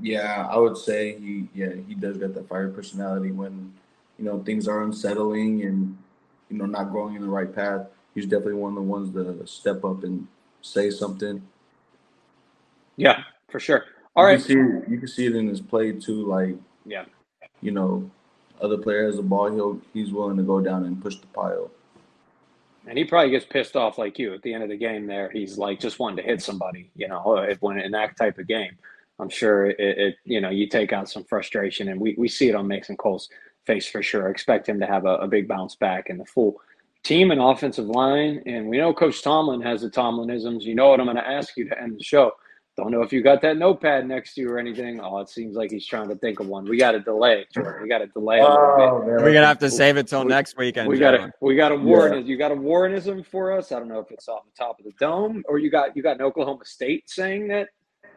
Yeah, 0.00 0.46
I 0.50 0.56
would 0.58 0.76
say 0.76 1.18
he 1.18 1.48
yeah 1.54 1.72
he 1.86 1.94
does 1.94 2.18
got 2.18 2.34
that 2.34 2.48
fiery 2.48 2.72
personality 2.72 3.32
when 3.32 3.72
you 4.18 4.24
know 4.24 4.42
things 4.42 4.68
are 4.68 4.82
unsettling 4.82 5.62
and 5.62 5.96
you 6.50 6.58
know 6.58 6.66
not 6.66 6.92
going 6.92 7.16
in 7.16 7.22
the 7.22 7.28
right 7.28 7.52
path. 7.52 7.86
He's 8.14 8.26
definitely 8.26 8.54
one 8.54 8.72
of 8.72 8.76
the 8.76 8.82
ones 8.82 9.12
to 9.14 9.46
step 9.46 9.84
up 9.84 10.02
and 10.02 10.26
say 10.62 10.90
something. 10.90 11.42
Yeah, 12.96 13.22
for 13.48 13.60
sure. 13.60 13.84
All 14.18 14.28
you 14.30 14.36
can 14.36 14.46
see 14.46 14.54
it, 14.54 14.88
you 14.88 14.98
can 14.98 15.08
see 15.08 15.26
it 15.26 15.36
in 15.36 15.46
his 15.46 15.60
play 15.60 15.92
too. 15.92 16.26
Like 16.26 16.56
yeah, 16.84 17.04
you 17.60 17.70
know, 17.70 18.10
other 18.60 18.76
player 18.76 19.06
has 19.06 19.16
the 19.16 19.22
ball, 19.22 19.52
he'll 19.52 19.80
he's 19.94 20.12
willing 20.12 20.36
to 20.36 20.42
go 20.42 20.60
down 20.60 20.84
and 20.84 21.00
push 21.00 21.16
the 21.16 21.26
pile. 21.28 21.70
And 22.88 22.96
he 22.96 23.04
probably 23.04 23.30
gets 23.30 23.44
pissed 23.44 23.76
off 23.76 23.98
like 23.98 24.18
you 24.18 24.34
at 24.34 24.42
the 24.42 24.52
end 24.52 24.62
of 24.62 24.70
the 24.70 24.76
game. 24.76 25.06
There, 25.06 25.30
he's 25.30 25.58
like 25.58 25.78
just 25.78 25.98
wanting 25.98 26.16
to 26.16 26.22
hit 26.22 26.42
somebody. 26.42 26.90
You 26.96 27.06
know, 27.06 27.36
uh, 27.36 27.42
if 27.42 27.62
when 27.62 27.78
in 27.78 27.92
that 27.92 28.16
type 28.16 28.38
of 28.38 28.48
game, 28.48 28.76
I'm 29.20 29.28
sure 29.28 29.66
it, 29.66 29.76
it 29.78 30.16
you 30.24 30.40
know 30.40 30.50
you 30.50 30.66
take 30.66 30.92
out 30.92 31.08
some 31.08 31.22
frustration, 31.24 31.88
and 31.88 32.00
we 32.00 32.16
we 32.18 32.26
see 32.26 32.48
it 32.48 32.56
on 32.56 32.66
Mason 32.66 32.96
Cole's 32.96 33.28
face 33.66 33.86
for 33.86 34.02
sure. 34.02 34.30
expect 34.30 34.68
him 34.68 34.80
to 34.80 34.86
have 34.86 35.04
a, 35.04 35.16
a 35.16 35.28
big 35.28 35.46
bounce 35.46 35.76
back 35.76 36.08
in 36.08 36.16
the 36.16 36.24
full 36.24 36.56
team 37.04 37.30
and 37.30 37.40
offensive 37.40 37.86
line. 37.86 38.42
And 38.46 38.66
we 38.66 38.78
know 38.78 38.92
Coach 38.92 39.22
Tomlin 39.22 39.60
has 39.60 39.82
the 39.82 39.90
Tomlinisms. 39.90 40.62
You 40.62 40.74
know 40.74 40.88
what 40.88 40.98
I'm 40.98 41.06
going 41.06 41.18
to 41.18 41.28
ask 41.28 41.56
you 41.56 41.68
to 41.68 41.80
end 41.80 41.98
the 41.98 42.02
show. 42.02 42.32
Don't 42.78 42.92
know 42.92 43.02
if 43.02 43.12
you 43.12 43.22
got 43.22 43.42
that 43.42 43.56
notepad 43.56 44.06
next 44.06 44.34
to 44.34 44.40
you 44.40 44.50
or 44.50 44.56
anything. 44.56 45.00
Oh, 45.00 45.18
it 45.18 45.28
seems 45.28 45.56
like 45.56 45.72
he's 45.72 45.84
trying 45.84 46.08
to 46.10 46.14
think 46.14 46.38
of 46.38 46.46
one. 46.46 46.64
We 46.64 46.78
got 46.78 46.92
to 46.92 47.00
delay, 47.00 47.44
Jordan. 47.52 47.82
We 47.82 47.88
got 47.88 47.98
to 47.98 48.06
delay. 48.06 48.40
Oh, 48.40 49.02
We're 49.04 49.32
gonna 49.32 49.48
have 49.48 49.58
to 49.58 49.70
save 49.70 49.96
it 49.96 50.06
till 50.06 50.22
we, 50.22 50.28
next 50.28 50.56
weekend. 50.56 50.88
We 50.88 50.96
got 50.96 51.10
to. 51.10 51.32
We 51.40 51.56
got 51.56 51.72
a 51.72 51.74
Warren. 51.74 52.20
Yeah. 52.20 52.28
You 52.28 52.38
got 52.38 52.52
a 52.52 52.54
Warrenism 52.54 53.26
for 53.26 53.50
us? 53.50 53.72
I 53.72 53.80
don't 53.80 53.88
know 53.88 53.98
if 53.98 54.12
it's 54.12 54.28
off 54.28 54.44
the 54.44 54.52
top 54.56 54.78
of 54.78 54.84
the 54.84 54.92
dome 55.00 55.42
or 55.48 55.58
you 55.58 55.72
got 55.72 55.96
you 55.96 56.04
got 56.04 56.20
an 56.20 56.22
Oklahoma 56.22 56.64
State 56.66 57.10
saying 57.10 57.48
that 57.48 57.70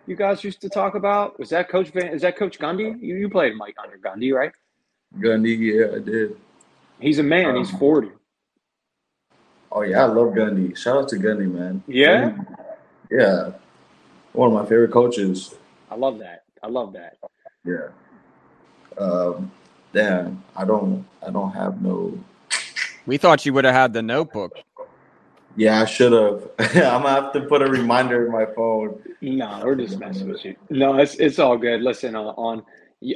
you 0.06 0.16
guys 0.16 0.44
used 0.44 0.62
to 0.62 0.70
talk 0.70 0.94
about. 0.94 1.40
Was 1.40 1.50
that 1.50 1.68
Coach 1.68 1.90
Van? 1.90 2.10
Is 2.10 2.22
that 2.22 2.38
Coach 2.38 2.60
Gundy? 2.60 3.02
You 3.02 3.16
you 3.16 3.30
played 3.30 3.56
Mike 3.56 3.78
under 3.84 3.98
Gundy, 3.98 4.32
right? 4.32 4.52
Gundy, 5.18 5.58
yeah, 5.58 5.96
I 5.96 6.00
did. 6.00 6.38
He's 7.00 7.18
a 7.18 7.24
man. 7.24 7.48
Um, 7.48 7.58
he's 7.58 7.72
forty. 7.72 8.12
Oh 9.72 9.82
yeah, 9.82 10.04
I 10.04 10.06
love 10.06 10.36
Gundy. 10.36 10.78
Shout 10.78 10.98
out 10.98 11.10
to 11.10 11.16
Gundy, 11.16 11.52
man. 11.52 11.84
Yeah. 11.88 12.30
Gundy, 12.30 12.46
yeah. 13.10 13.52
One 14.34 14.48
of 14.48 14.54
my 14.54 14.64
favorite 14.64 14.92
coaches. 14.92 15.56
I 15.90 15.96
love 15.96 16.20
that. 16.20 16.44
I 16.64 16.68
love 16.68 16.94
that. 16.94 17.18
Yeah. 17.66 17.90
Um, 18.98 19.52
damn, 19.94 20.44
I 20.56 20.66
don't. 20.66 21.06
I 21.26 21.32
don't 21.32 21.52
have 21.52 21.82
no. 21.82 22.18
We 23.06 23.18
thought 23.18 23.46
you 23.46 23.54
would 23.54 23.66
have 23.66 23.74
had 23.74 23.94
the 23.94 24.02
notebook. 24.02 24.54
Yeah, 25.58 25.82
I 25.82 25.86
should 25.86 26.14
have. 26.14 26.50
I'm 26.60 27.04
gonna 27.04 27.10
have 27.10 27.34
to 27.34 27.42
put 27.42 27.62
a 27.62 27.68
reminder 27.68 28.26
in 28.26 28.32
my 28.32 28.46
phone. 28.56 29.02
No, 29.22 29.62
we're 29.64 29.76
just 29.76 30.00
messing 30.00 30.30
with 30.30 30.46
you. 30.46 30.56
No, 30.70 30.98
it's 30.98 31.16
it's 31.16 31.40
all 31.40 31.58
good. 31.58 31.82
Listen, 31.82 32.16
uh, 32.16 32.22
on 32.22 32.64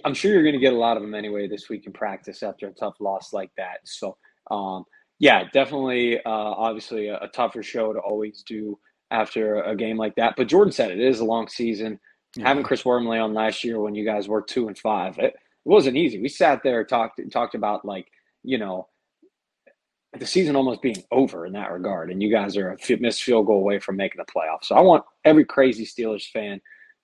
I'm 0.03 0.13
sure 0.13 0.31
you're 0.31 0.43
going 0.43 0.53
to 0.53 0.59
get 0.59 0.73
a 0.73 0.77
lot 0.77 0.97
of 0.97 1.03
them 1.03 1.13
anyway 1.13 1.47
this 1.47 1.69
week 1.69 1.85
in 1.85 1.93
practice 1.93 2.41
after 2.41 2.67
a 2.67 2.73
tough 2.73 2.95
loss 2.99 3.33
like 3.33 3.51
that. 3.57 3.79
So, 3.83 4.17
um, 4.49 4.85
yeah, 5.19 5.43
definitely, 5.53 6.17
uh, 6.17 6.21
obviously 6.25 7.07
a, 7.07 7.19
a, 7.19 7.27
tougher 7.27 7.61
show 7.61 7.93
to 7.93 7.99
always 7.99 8.43
do 8.43 8.79
after 9.11 9.61
a 9.61 9.75
game 9.75 9.97
like 9.97 10.15
that. 10.15 10.35
But 10.37 10.47
Jordan 10.47 10.71
said 10.71 10.91
it 10.91 10.99
is 10.99 11.19
a 11.19 11.25
long 11.25 11.47
season. 11.47 11.99
Yeah. 12.35 12.47
Having 12.47 12.63
Chris 12.63 12.85
Wormley 12.85 13.17
on 13.17 13.33
last 13.33 13.63
year 13.63 13.79
when 13.79 13.95
you 13.95 14.05
guys 14.05 14.27
were 14.27 14.41
two 14.41 14.67
and 14.67 14.77
five, 14.77 15.17
it, 15.17 15.33
it 15.33 15.35
wasn't 15.63 15.97
easy. 15.97 16.21
We 16.21 16.29
sat 16.29 16.61
there 16.63 16.83
talked 16.83 17.21
talked 17.31 17.55
about 17.55 17.85
like 17.85 18.07
you 18.43 18.57
know 18.57 18.87
the 20.19 20.25
season 20.25 20.55
almost 20.55 20.81
being 20.81 21.03
over 21.11 21.45
in 21.45 21.53
that 21.53 21.71
regard, 21.71 22.11
and 22.11 22.21
you 22.21 22.31
guys 22.31 22.57
are 22.57 22.71
a 22.71 22.97
missed 22.99 23.23
field 23.23 23.47
goal 23.47 23.59
away 23.59 23.79
from 23.79 23.97
making 23.97 24.19
the 24.19 24.31
playoffs. 24.31 24.65
So 24.65 24.75
I 24.75 24.81
want 24.81 25.03
every 25.23 25.45
crazy 25.45 25.85
Steelers 25.85 26.29
fan 26.29 26.61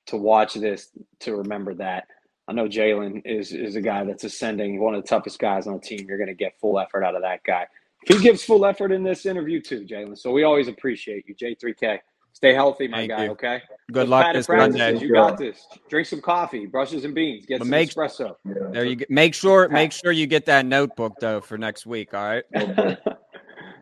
to 0.07 0.17
watch 0.17 0.53
this 0.55 0.89
to 1.21 1.35
remember 1.35 1.73
that. 1.75 2.05
I 2.47 2.53
know 2.53 2.67
Jaylen 2.67 3.21
is 3.25 3.53
is 3.53 3.75
a 3.75 3.81
guy 3.81 4.03
that's 4.03 4.23
ascending, 4.23 4.81
one 4.81 4.95
of 4.95 5.01
the 5.01 5.07
toughest 5.07 5.39
guys 5.39 5.67
on 5.67 5.75
the 5.75 5.79
team. 5.79 6.05
You're 6.07 6.17
going 6.17 6.27
to 6.27 6.33
get 6.33 6.59
full 6.59 6.79
effort 6.79 7.03
out 7.03 7.15
of 7.15 7.21
that 7.21 7.43
guy. 7.43 7.67
He 8.07 8.19
gives 8.19 8.43
full 8.43 8.65
effort 8.65 8.91
in 8.91 9.03
this 9.03 9.25
interview 9.25 9.61
too, 9.61 9.81
Jaylen. 9.85 10.17
So 10.17 10.31
we 10.31 10.43
always 10.43 10.67
appreciate 10.67 11.25
you, 11.27 11.35
J3K. 11.35 11.99
Stay 12.33 12.53
healthy, 12.53 12.87
my 12.87 12.99
Thank 12.99 13.11
guy. 13.11 13.23
you. 13.25 13.31
Okay. 13.31 13.61
Good 13.91 14.03
Those 14.03 14.09
luck 14.09 14.33
this 14.33 14.45
practices, 14.47 14.79
Sunday. 14.81 14.99
You 15.05 15.13
got 15.13 15.37
this. 15.37 15.67
Drink 15.89 16.07
some 16.07 16.21
coffee, 16.21 16.65
brushes 16.65 17.03
and 17.05 17.13
beans, 17.13 17.45
get 17.45 17.59
But 17.59 17.65
some 17.65 17.69
make- 17.69 17.89
espresso. 17.93 18.35
Yeah. 18.45 18.53
There 18.71 18.85
you 18.85 18.95
go. 18.95 19.05
Make 19.09 19.33
sure 19.35 19.67
make 19.69 19.91
sure 19.91 20.11
you 20.11 20.27
get 20.27 20.45
that 20.45 20.65
notebook 20.65 21.13
though 21.19 21.41
for 21.41 21.57
next 21.57 21.85
week. 21.85 22.13
All 22.13 22.23
right. 22.23 22.43
Later, 22.53 22.97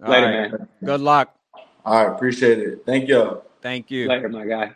All 0.03 0.11
right. 0.11 0.21
man. 0.51 0.67
Good 0.83 1.01
luck. 1.01 1.35
All 1.85 2.05
right, 2.07 2.13
appreciate 2.13 2.59
it. 2.59 2.83
Thank 2.85 3.07
you. 3.07 3.41
Thank 3.61 3.89
you. 3.91 4.07
Later, 4.07 4.29
my 4.29 4.45
guy. 4.45 4.71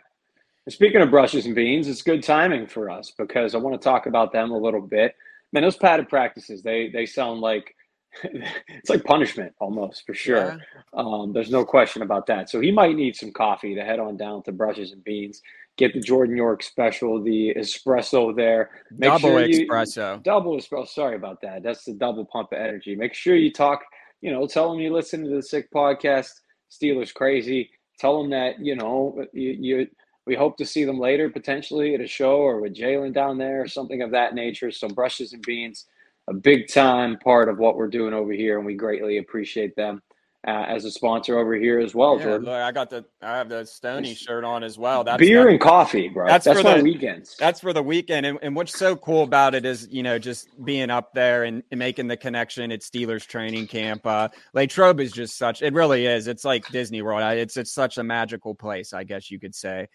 Speaking 0.68 1.02
of 1.02 1.10
brushes 1.10 1.44
and 1.46 1.54
beans, 1.54 1.88
it's 1.88 2.00
good 2.02 2.22
timing 2.22 2.66
for 2.66 2.88
us 2.90 3.12
because 3.18 3.54
I 3.54 3.58
want 3.58 3.78
to 3.78 3.84
talk 3.84 4.06
about 4.06 4.32
them 4.32 4.50
a 4.50 4.56
little 4.56 4.80
bit. 4.80 5.14
Man, 5.52 5.62
those 5.62 5.76
padded 5.76 6.08
practices, 6.08 6.62
they 6.62 6.88
they 6.88 7.06
sound 7.06 7.40
like 7.40 7.74
it's 8.68 8.90
like 8.90 9.04
punishment 9.04 9.52
almost 9.60 10.04
for 10.06 10.14
sure. 10.14 10.36
Yeah. 10.36 10.58
Um, 10.92 11.32
there's 11.32 11.50
no 11.50 11.64
question 11.64 12.02
about 12.02 12.26
that. 12.26 12.48
So 12.50 12.60
he 12.60 12.70
might 12.70 12.94
need 12.96 13.16
some 13.16 13.32
coffee 13.32 13.74
to 13.74 13.82
head 13.82 13.98
on 13.98 14.16
down 14.16 14.42
to 14.44 14.52
brushes 14.52 14.92
and 14.92 15.02
beans. 15.04 15.40
Get 15.76 15.92
the 15.92 16.00
Jordan 16.00 16.36
York 16.36 16.62
special, 16.62 17.20
the 17.22 17.52
espresso 17.56 18.34
there. 18.34 18.70
Make 18.92 19.10
Double 19.10 19.18
sure 19.20 19.46
you- 19.46 19.68
espresso. 19.68 20.22
double 20.22 20.56
espresso. 20.56 20.86
Sorry 20.88 21.16
about 21.16 21.40
that. 21.42 21.62
That's 21.64 21.84
the 21.84 21.94
double 21.94 22.24
pump 22.24 22.52
of 22.52 22.58
energy. 22.58 22.94
Make 22.94 23.14
sure 23.14 23.34
you 23.34 23.50
talk. 23.52 23.80
You 24.20 24.30
know, 24.30 24.46
tell 24.46 24.70
them 24.70 24.80
you 24.80 24.92
listen 24.92 25.24
to 25.24 25.30
the 25.34 25.42
Sick 25.42 25.70
Podcast. 25.72 26.30
Steelers 26.70 27.12
crazy. 27.12 27.70
Tell 27.98 28.20
them 28.20 28.30
that 28.30 28.58
you 28.60 28.76
know 28.76 29.24
you, 29.32 29.56
you. 29.60 29.86
We 30.26 30.34
hope 30.34 30.56
to 30.56 30.64
see 30.64 30.84
them 30.84 30.98
later, 30.98 31.28
potentially 31.28 31.94
at 31.94 32.00
a 32.00 32.06
show 32.06 32.36
or 32.36 32.60
with 32.60 32.74
Jaylen 32.74 33.12
down 33.12 33.36
there 33.36 33.60
or 33.60 33.68
something 33.68 34.00
of 34.00 34.12
that 34.12 34.34
nature. 34.34 34.70
Some 34.70 34.94
brushes 34.94 35.32
and 35.34 35.42
beans, 35.42 35.86
a 36.28 36.34
big 36.34 36.68
time 36.68 37.18
part 37.18 37.48
of 37.48 37.58
what 37.58 37.76
we're 37.76 37.88
doing 37.88 38.14
over 38.14 38.32
here, 38.32 38.56
and 38.58 38.66
we 38.66 38.74
greatly 38.74 39.18
appreciate 39.18 39.76
them 39.76 40.02
uh, 40.46 40.64
as 40.68 40.84
a 40.84 40.90
sponsor 40.90 41.38
over 41.38 41.54
here 41.54 41.80
as 41.80 41.94
well. 41.94 42.18
Yeah, 42.18 42.24
Jordan, 42.24 42.46
look, 42.46 42.54
I 42.54 42.70
got 42.72 42.90
the 42.90 43.04
I 43.22 43.38
have 43.38 43.48
the 43.48 43.64
Stony 43.64 44.14
shirt 44.14 44.44
on 44.44 44.62
as 44.62 44.78
well. 44.78 45.02
That's 45.02 45.18
beer 45.18 45.48
and 45.48 45.58
coffee, 45.58 46.08
bro. 46.08 46.26
that's 46.26 46.44
That's, 46.44 46.60
for 46.60 46.76
the- 46.76 46.82
weekends. 46.82 47.34
That's 47.38 47.60
for 47.60 47.72
the 47.72 47.82
weekend. 47.82 48.26
And, 48.26 48.38
and 48.42 48.54
what's 48.54 48.78
so 48.78 48.94
cool 48.94 49.22
about 49.22 49.54
it 49.54 49.64
is, 49.64 49.88
you 49.90 50.02
know, 50.02 50.18
just 50.18 50.48
being 50.62 50.90
up 50.90 51.14
there 51.14 51.44
and, 51.44 51.62
and 51.70 51.78
making 51.78 52.08
the 52.08 52.16
connection 52.16 52.72
at 52.72 52.80
Steelers 52.80 53.26
training 53.26 53.68
camp. 53.68 54.06
Uh, 54.06 54.28
Latrobe 54.52 55.00
is 55.00 55.12
just 55.12 55.38
such, 55.38 55.62
it 55.62 55.72
really 55.72 56.04
is. 56.04 56.28
It's 56.28 56.44
like 56.44 56.68
Disney 56.68 57.00
World. 57.00 57.22
It's, 57.38 57.56
it's 57.56 57.72
such 57.72 57.96
a 57.96 58.04
magical 58.04 58.54
place, 58.54 58.92
I 58.92 59.04
guess 59.04 59.30
you 59.30 59.40
could 59.40 59.54
say. 59.54 59.88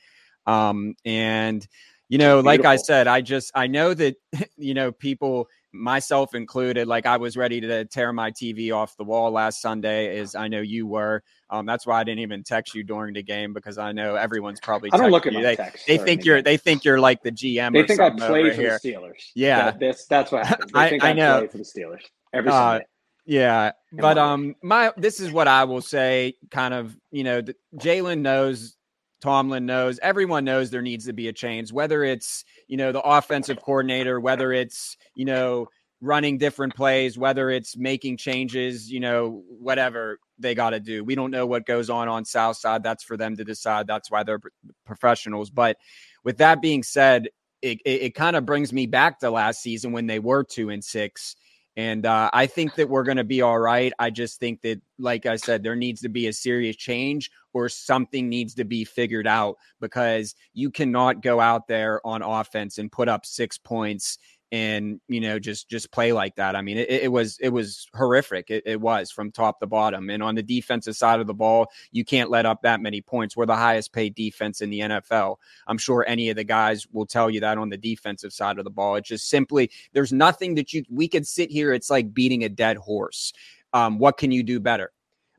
Um, 0.48 0.96
and, 1.06 1.66
you 2.08 2.18
know, 2.18 2.40
like 2.40 2.66
I 2.66 2.78
said, 2.78 3.06
I 3.06 3.22
just, 3.22 3.52
I 3.54 3.68
know 3.68 3.94
that, 3.94 4.16
you 4.58 4.74
know, 4.74 4.92
people, 4.92 5.48
myself 5.72 6.34
included, 6.36 6.88
like 6.88 7.06
I 7.06 7.18
was 7.18 7.38
ready 7.38 7.62
to 7.62 7.86
tear 7.86 8.12
my 8.14 8.32
TV 8.32 8.74
off 8.74 8.98
the 8.98 9.04
wall 9.04 9.32
last 9.32 9.62
Sunday, 9.62 10.18
as 10.20 10.36
I 10.36 10.48
know 10.48 10.62
you 10.62 10.88
were. 10.88 11.24
Um, 11.50 11.66
that's 11.66 11.86
why 11.86 12.00
I 12.00 12.04
didn't 12.04 12.20
even 12.20 12.44
text 12.44 12.76
you 12.76 12.84
during 12.84 13.14
the 13.14 13.24
game 13.24 13.54
because 13.54 13.78
I 13.78 13.92
know 13.92 14.16
everyone's 14.16 14.60
probably. 14.60 14.90
I 14.94 14.98
don't 14.98 15.12
look 15.12 15.26
at 15.26 15.34
you. 15.34 15.40
my 15.40 15.44
They, 15.44 15.56
text. 15.56 15.88
they 15.88 15.98
think 15.98 16.22
the 16.22 16.26
you're 16.28 16.42
they 16.42 16.58
think 16.58 16.84
you're 16.84 17.00
like 17.00 17.22
the 17.24 17.32
GM. 17.32 17.74
They 17.74 17.84
think 17.88 18.00
I 18.00 18.10
play 18.12 18.50
for 18.50 18.62
here. 18.62 18.80
the 18.82 18.90
Steelers. 18.92 19.22
Yeah. 19.36 19.66
That- 19.72 19.80
that's 19.80 20.06
that's 20.08 20.32
what 20.32 20.46
happens. 20.46 20.72
They 20.72 20.80
I- 20.80 20.90
think 20.90 21.04
I 21.04 21.10
I, 21.10 21.14
know. 21.14 21.38
play 21.40 21.48
for 21.48 21.58
the 21.58 21.64
Steelers 21.64 22.02
every 22.34 22.50
Uh, 22.52 22.54
Sunday. 22.54 22.86
Yeah, 23.26 23.74
but 23.92 24.18
um, 24.18 24.56
my 24.64 24.92
this 24.98 25.20
is 25.20 25.32
what 25.32 25.48
I 25.48 25.66
will 25.66 25.82
say. 25.82 26.34
Kind 26.50 26.74
of, 26.74 26.98
you 27.12 27.24
know, 27.24 27.44
Jaylen 27.76 28.22
knows, 28.22 28.76
Tomlin 29.22 29.66
knows, 29.66 30.00
everyone 30.02 30.46
knows 30.46 30.70
there 30.70 30.82
needs 30.82 31.06
to 31.06 31.14
be 31.14 31.28
a 31.28 31.34
change. 31.34 31.72
Whether 31.72 32.04
it's 32.04 32.46
you 32.68 32.78
know 32.78 32.92
the 32.92 33.02
offensive 33.02 33.62
coordinator, 33.62 34.20
whether 34.20 34.52
it's 34.54 34.98
you 35.16 35.26
know 35.26 35.68
running 36.02 36.38
different 36.38 36.76
plays, 36.76 37.18
whether 37.18 37.50
it's 37.50 37.76
making 37.76 38.18
changes, 38.18 38.92
you 38.92 39.00
know, 39.00 39.44
whatever 39.50 40.20
they 40.38 40.56
got 40.56 40.70
to 40.70 40.80
do. 40.80 41.04
We 41.04 41.16
don't 41.16 41.32
know 41.32 41.46
what 41.46 41.66
goes 41.66 41.90
on 41.90 42.08
on 42.08 42.24
South 42.26 42.58
Side. 42.58 42.84
That's 42.84 43.04
for 43.04 43.18
them 43.18 43.36
to 43.38 43.44
decide. 43.44 43.88
That's 43.88 44.10
why 44.10 44.24
they're 44.24 44.40
professionals. 44.86 45.50
But 45.50 45.78
with 46.24 46.38
that 46.38 46.62
being 46.62 46.84
said, 46.84 47.30
it, 47.62 47.80
it, 47.86 48.02
it 48.02 48.16
kind 48.16 48.38
of 48.38 48.46
brings 48.46 48.72
me 48.72 48.86
back 48.86 49.20
to 49.20 49.30
last 49.30 49.62
season 49.62 49.92
when 49.92 50.08
they 50.08 50.20
were 50.20 50.44
two 50.44 50.70
and 50.70 50.84
six. 50.84 51.36
And 51.78 52.06
uh, 52.06 52.30
I 52.34 52.46
think 52.46 52.76
that 52.76 52.90
we're 52.90 53.04
going 53.04 53.18
to 53.18 53.24
be 53.24 53.42
all 53.42 53.60
right. 53.60 53.94
I 54.00 54.10
just 54.10 54.40
think 54.40 54.62
that, 54.64 54.82
like 54.98 55.26
I 55.26 55.38
said, 55.38 55.64
there 55.64 55.76
needs 55.76 56.02
to 56.02 56.10
be 56.10 56.28
a 56.28 56.34
serious 56.34 56.76
change 56.76 57.32
or 57.54 57.70
something 57.70 58.28
needs 58.28 58.54
to 58.56 58.66
be 58.66 58.84
figured 58.84 59.28
out 59.28 59.58
because 59.80 60.36
you 60.54 60.72
cannot 60.72 61.22
go 61.22 61.40
out 61.40 61.68
there 61.68 62.06
on 62.06 62.22
offense 62.22 62.78
and 62.80 62.92
put 62.92 63.08
up 63.08 63.26
six 63.26 63.58
points 63.58 64.18
and 64.52 65.00
you 65.08 65.20
know 65.22 65.38
just 65.38 65.70
just 65.70 65.92
play 65.92 66.12
like 66.12 66.36
that. 66.36 66.56
I 66.56 66.62
mean, 66.62 66.78
it, 66.78 66.90
it 66.90 67.12
was 67.12 67.38
it 67.40 67.50
was 67.50 67.88
horrific. 67.94 68.50
It, 68.50 68.64
it 68.66 68.82
was 68.82 69.12
from 69.12 69.32
top 69.32 69.60
to 69.60 69.68
bottom. 69.68 70.10
And 70.10 70.24
on 70.24 70.36
the 70.36 70.44
defensive 70.44 70.96
side 70.96 71.20
of 71.20 71.28
the 71.28 71.34
ball, 71.34 71.68
you 71.92 72.04
can't 72.04 72.30
let 72.30 72.46
up 72.46 72.62
that 72.64 72.82
many 72.82 73.02
points. 73.02 73.38
We're 73.38 73.46
the 73.46 73.56
highest 73.56 73.94
paid 73.94 74.16
defense 74.16 74.62
in 74.62 74.70
the 74.70 74.80
NFL. 74.80 75.38
I'm 75.68 75.78
sure 75.78 76.04
any 76.08 76.30
of 76.30 76.36
the 76.36 76.44
guys 76.44 76.88
will 76.92 77.06
tell 77.06 77.30
you 77.30 77.40
that 77.42 77.58
on 77.58 77.70
the 77.70 77.78
defensive 77.78 78.34
side 78.34 78.58
of 78.58 78.64
the 78.64 78.72
ball. 78.72 78.96
It's 78.96 79.10
just 79.10 79.30
simply 79.30 79.70
there's 79.94 80.12
nothing 80.14 80.56
that 80.56 80.74
you 80.74 80.84
we 80.90 81.08
could 81.08 81.28
sit 81.28 81.52
here. 81.52 81.74
It's 81.74 81.90
like 81.90 82.14
beating 82.14 82.44
a 82.44 82.50
dead 82.50 82.78
horse. 82.78 83.34
Um, 83.74 84.00
what 84.00 84.18
can 84.18 84.32
you 84.32 84.42
do 84.42 84.60
better? 84.60 84.92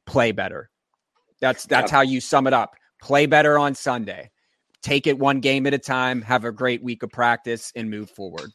Play 0.07 0.33
better. 0.33 0.71
That's 1.41 1.65
that's 1.65 1.91
how 1.91 2.03
you 2.03 2.21
sum 2.21 2.47
it 2.47 2.53
up. 2.53 2.77
Play 3.03 3.27
better 3.27 3.59
on 3.59 3.75
Sunday. 3.75 4.31
Take 4.83 5.07
it 5.07 5.19
one 5.19 5.41
game 5.41 5.67
at 5.67 5.75
a 5.75 5.79
time. 5.79 6.23
Have 6.23 6.45
a 6.45 6.53
great 6.53 6.83
week 6.83 7.03
of 7.03 7.11
practice 7.11 7.73
and 7.75 7.91
move 7.91 8.11
forward. 8.11 8.51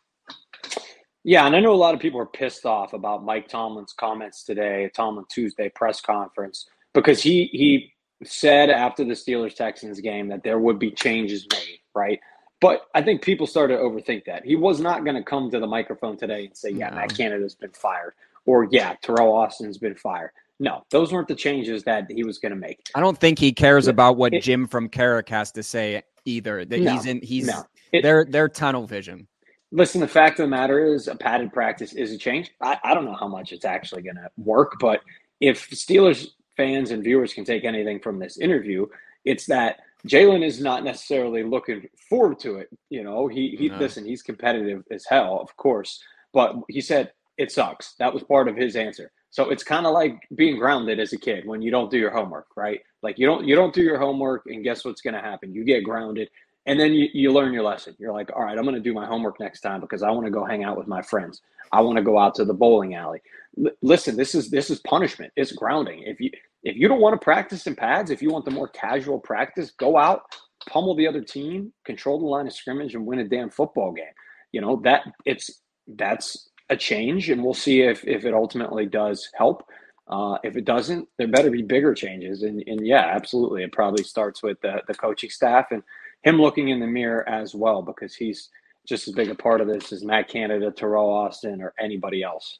Yeah, 1.27 1.47
and 1.47 1.55
I 1.55 1.59
know 1.59 1.73
a 1.73 1.75
lot 1.75 1.95
of 1.95 1.99
people 1.99 2.21
are 2.21 2.25
pissed 2.27 2.67
off 2.67 2.93
about 2.93 3.25
Mike 3.25 3.47
Tomlin's 3.47 3.93
comments 3.93 4.43
today, 4.43 4.91
Tomlin 4.95 5.25
Tuesday 5.27 5.69
press 5.69 5.99
conference, 5.99 6.69
because 6.93 7.21
he 7.21 7.45
he 7.45 7.91
said 8.23 8.69
after 8.69 9.03
the 9.03 9.13
Steelers 9.13 9.55
Texans 9.55 9.99
game 9.99 10.27
that 10.29 10.43
there 10.43 10.59
would 10.59 10.77
be 10.77 10.91
changes 10.91 11.47
made, 11.51 11.79
right? 11.95 12.19
But 12.61 12.83
I 12.93 13.01
think 13.01 13.23
people 13.23 13.47
started 13.47 13.77
to 13.77 13.81
overthink 13.81 14.25
that. 14.25 14.45
He 14.45 14.55
was 14.55 14.79
not 14.79 15.03
going 15.03 15.15
to 15.15 15.23
come 15.23 15.49
to 15.49 15.59
the 15.59 15.65
microphone 15.65 16.15
today 16.15 16.45
and 16.45 16.55
say, 16.55 16.69
"Yeah, 16.69 16.89
No. 16.91 16.97
Matt 16.97 17.17
Canada's 17.17 17.55
been 17.55 17.71
fired," 17.71 18.13
or 18.45 18.65
"Yeah, 18.69 18.95
Teryl 19.03 19.33
Austin's 19.33 19.79
been 19.79 19.95
fired." 19.95 20.29
No, 20.59 20.85
those 20.91 21.11
weren't 21.11 21.27
the 21.27 21.35
changes 21.35 21.83
that 21.85 22.05
he 22.09 22.23
was 22.23 22.37
going 22.37 22.51
to 22.51 22.55
make. 22.55 22.79
I 22.93 22.99
don't 22.99 23.17
think 23.17 23.39
he 23.39 23.51
cares 23.51 23.87
about 23.87 24.15
what 24.15 24.31
It- 24.35 24.43
Jim 24.43 24.67
from 24.67 24.89
Carrick 24.89 25.27
has 25.29 25.51
to 25.53 25.63
say 25.63 26.03
either. 26.23 26.65
That 26.65 26.81
No, 26.81 26.91
he's 26.91 27.07
in 27.07 27.19
he's 27.21 27.47
no. 27.47 27.63
It- 27.91 28.03
they're 28.03 28.25
they're 28.25 28.47
tunnel 28.47 28.85
vision. 28.85 29.27
Listen, 29.71 30.01
the 30.01 30.09
fact 30.09 30.39
of 30.41 30.45
the 30.45 30.49
matter 30.49 30.93
is, 30.95 31.09
a 31.09 31.15
padded 31.15 31.53
practice 31.53 31.93
is 31.93 32.13
a 32.13 32.19
change. 32.19 32.51
I, 32.61 32.79
I 32.83 32.95
don't 32.95 33.05
know 33.05 33.17
how 33.19 33.29
much 33.29 33.53
it's 33.53 33.65
actually 33.65 34.03
going 34.03 34.17
to 34.17 34.29
work, 34.37 34.73
but 34.81 35.01
if 35.41 35.69
Steelers 35.71 36.29
fans 36.57 36.91
and 36.91 37.03
viewers 37.05 37.35
can 37.35 37.45
take 37.45 37.65
anything 37.65 38.01
from 38.01 38.19
this 38.19 38.39
interview, 38.39 38.87
it's 39.25 39.47
that 39.47 39.81
Jaylen 40.07 40.45
is 40.45 40.61
not 40.61 40.85
necessarily 40.85 41.43
looking 41.43 41.87
forward 42.09 42.39
to 42.41 42.57
it. 42.57 42.69
You 42.89 43.05
know, 43.05 43.27
he 43.29 43.57
he 43.59 43.71
No. 43.71 43.77
listen, 43.77 44.07
he's 44.07 44.23
competitive 44.23 44.83
as 44.91 45.05
hell, 45.05 45.39
of 45.41 45.55
course, 45.57 46.01
but 46.33 46.55
he 46.69 46.81
said 46.81 47.13
it 47.37 47.53
sucks. 47.53 47.95
That 47.99 48.15
was 48.15 48.23
part 48.23 48.49
of 48.49 48.57
his 48.57 48.75
answer. 48.77 49.11
So 49.31 49.51
it's 49.51 49.63
kind 49.63 49.85
of 49.87 49.93
like 49.93 50.17
being 50.35 50.57
grounded 50.57 50.99
as 50.99 51.13
a 51.13 51.19
kid 51.19 51.47
when 51.47 51.61
you 51.61 51.71
don't 51.71 51.91
do 51.91 51.99
your 51.99 52.11
homework, 52.11 52.47
right? 52.57 52.81
Like 53.03 53.19
you 53.19 53.27
don't 53.27 53.45
you 53.47 53.55
don't 53.55 53.75
do 53.75 53.83
your 53.83 53.99
homework, 53.99 54.43
and 54.47 54.63
guess 54.65 54.85
what's 54.85 55.03
going 55.03 55.15
to 55.15 55.21
happen? 55.21 55.53
You 55.53 55.65
get 55.65 55.85
grounded, 55.85 56.29
and 56.65 56.79
then 56.79 56.93
you, 56.93 57.09
you 57.13 57.31
learn 57.31 57.53
your 57.53 57.63
lesson. 57.63 57.95
You're 57.99 58.13
like, 58.13 58.31
all 58.35 58.43
right, 58.43 58.57
I'm 58.57 58.63
going 58.63 58.75
to 58.75 58.81
do 58.81 58.93
my 58.93 59.05
homework 59.05 59.39
next 59.39 59.61
time 59.61 59.81
because 59.81 60.03
I 60.03 60.11
want 60.11 60.25
to 60.25 60.31
go 60.31 60.45
hang 60.45 60.63
out 60.63 60.77
with 60.77 60.87
my 60.87 61.01
friends. 61.01 61.41
I 61.71 61.81
want 61.81 61.97
to 61.97 62.03
go 62.03 62.17
out 62.17 62.35
to 62.35 62.45
the 62.45 62.53
bowling 62.53 62.95
alley. 62.95 63.21
L- 63.63 63.71
listen, 63.81 64.17
this 64.17 64.35
is 64.35 64.49
this 64.49 64.69
is 64.69 64.79
punishment. 64.81 65.31
It's 65.35 65.51
grounding. 65.51 66.03
If 66.03 66.19
you 66.19 66.31
if 66.63 66.75
you 66.75 66.87
don't 66.87 67.01
want 67.01 67.19
to 67.19 67.23
practice 67.23 67.67
in 67.67 67.75
pads, 67.75 68.11
if 68.11 68.21
you 68.21 68.29
want 68.31 68.45
the 68.45 68.51
more 68.51 68.67
casual 68.69 69.19
practice, 69.19 69.71
go 69.71 69.97
out, 69.97 70.23
pummel 70.67 70.95
the 70.95 71.07
other 71.07 71.21
team, 71.21 71.71
control 71.85 72.19
the 72.19 72.25
line 72.25 72.47
of 72.47 72.53
scrimmage, 72.53 72.95
and 72.95 73.05
win 73.05 73.19
a 73.19 73.27
damn 73.27 73.49
football 73.49 73.91
game. 73.91 74.05
You 74.51 74.61
know 74.61 74.81
that 74.83 75.03
it's 75.25 75.61
that's 75.87 76.49
a 76.69 76.75
change, 76.77 77.29
and 77.29 77.43
we'll 77.43 77.53
see 77.53 77.81
if 77.81 78.03
if 78.07 78.25
it 78.25 78.33
ultimately 78.33 78.85
does 78.85 79.29
help. 79.35 79.63
Uh, 80.07 80.37
if 80.43 80.55
it 80.55 80.65
doesn't, 80.65 81.07
there 81.17 81.27
better 81.27 81.49
be 81.49 81.63
bigger 81.63 81.93
changes. 81.93 82.43
And, 82.43 82.63
and 82.67 82.85
yeah, 82.85 83.11
absolutely, 83.15 83.63
it 83.63 83.71
probably 83.71 84.03
starts 84.03 84.43
with 84.43 84.61
the, 84.61 84.81
the 84.87 84.93
coaching 84.93 85.31
staff 85.31 85.67
and 85.71 85.81
him 86.25 86.41
looking 86.41 86.69
in 86.69 86.81
the 86.81 86.87
mirror 86.87 87.27
as 87.29 87.55
well, 87.55 87.81
because 87.81 88.13
he's 88.13 88.49
just 88.85 89.07
as 89.07 89.13
big 89.13 89.29
a 89.29 89.35
part 89.35 89.61
of 89.61 89.67
this 89.67 89.93
as 89.93 90.03
Matt 90.03 90.27
Canada, 90.27 90.71
Teryl 90.71 91.07
Austin, 91.07 91.61
or 91.61 91.73
anybody 91.79 92.21
else. 92.21 92.59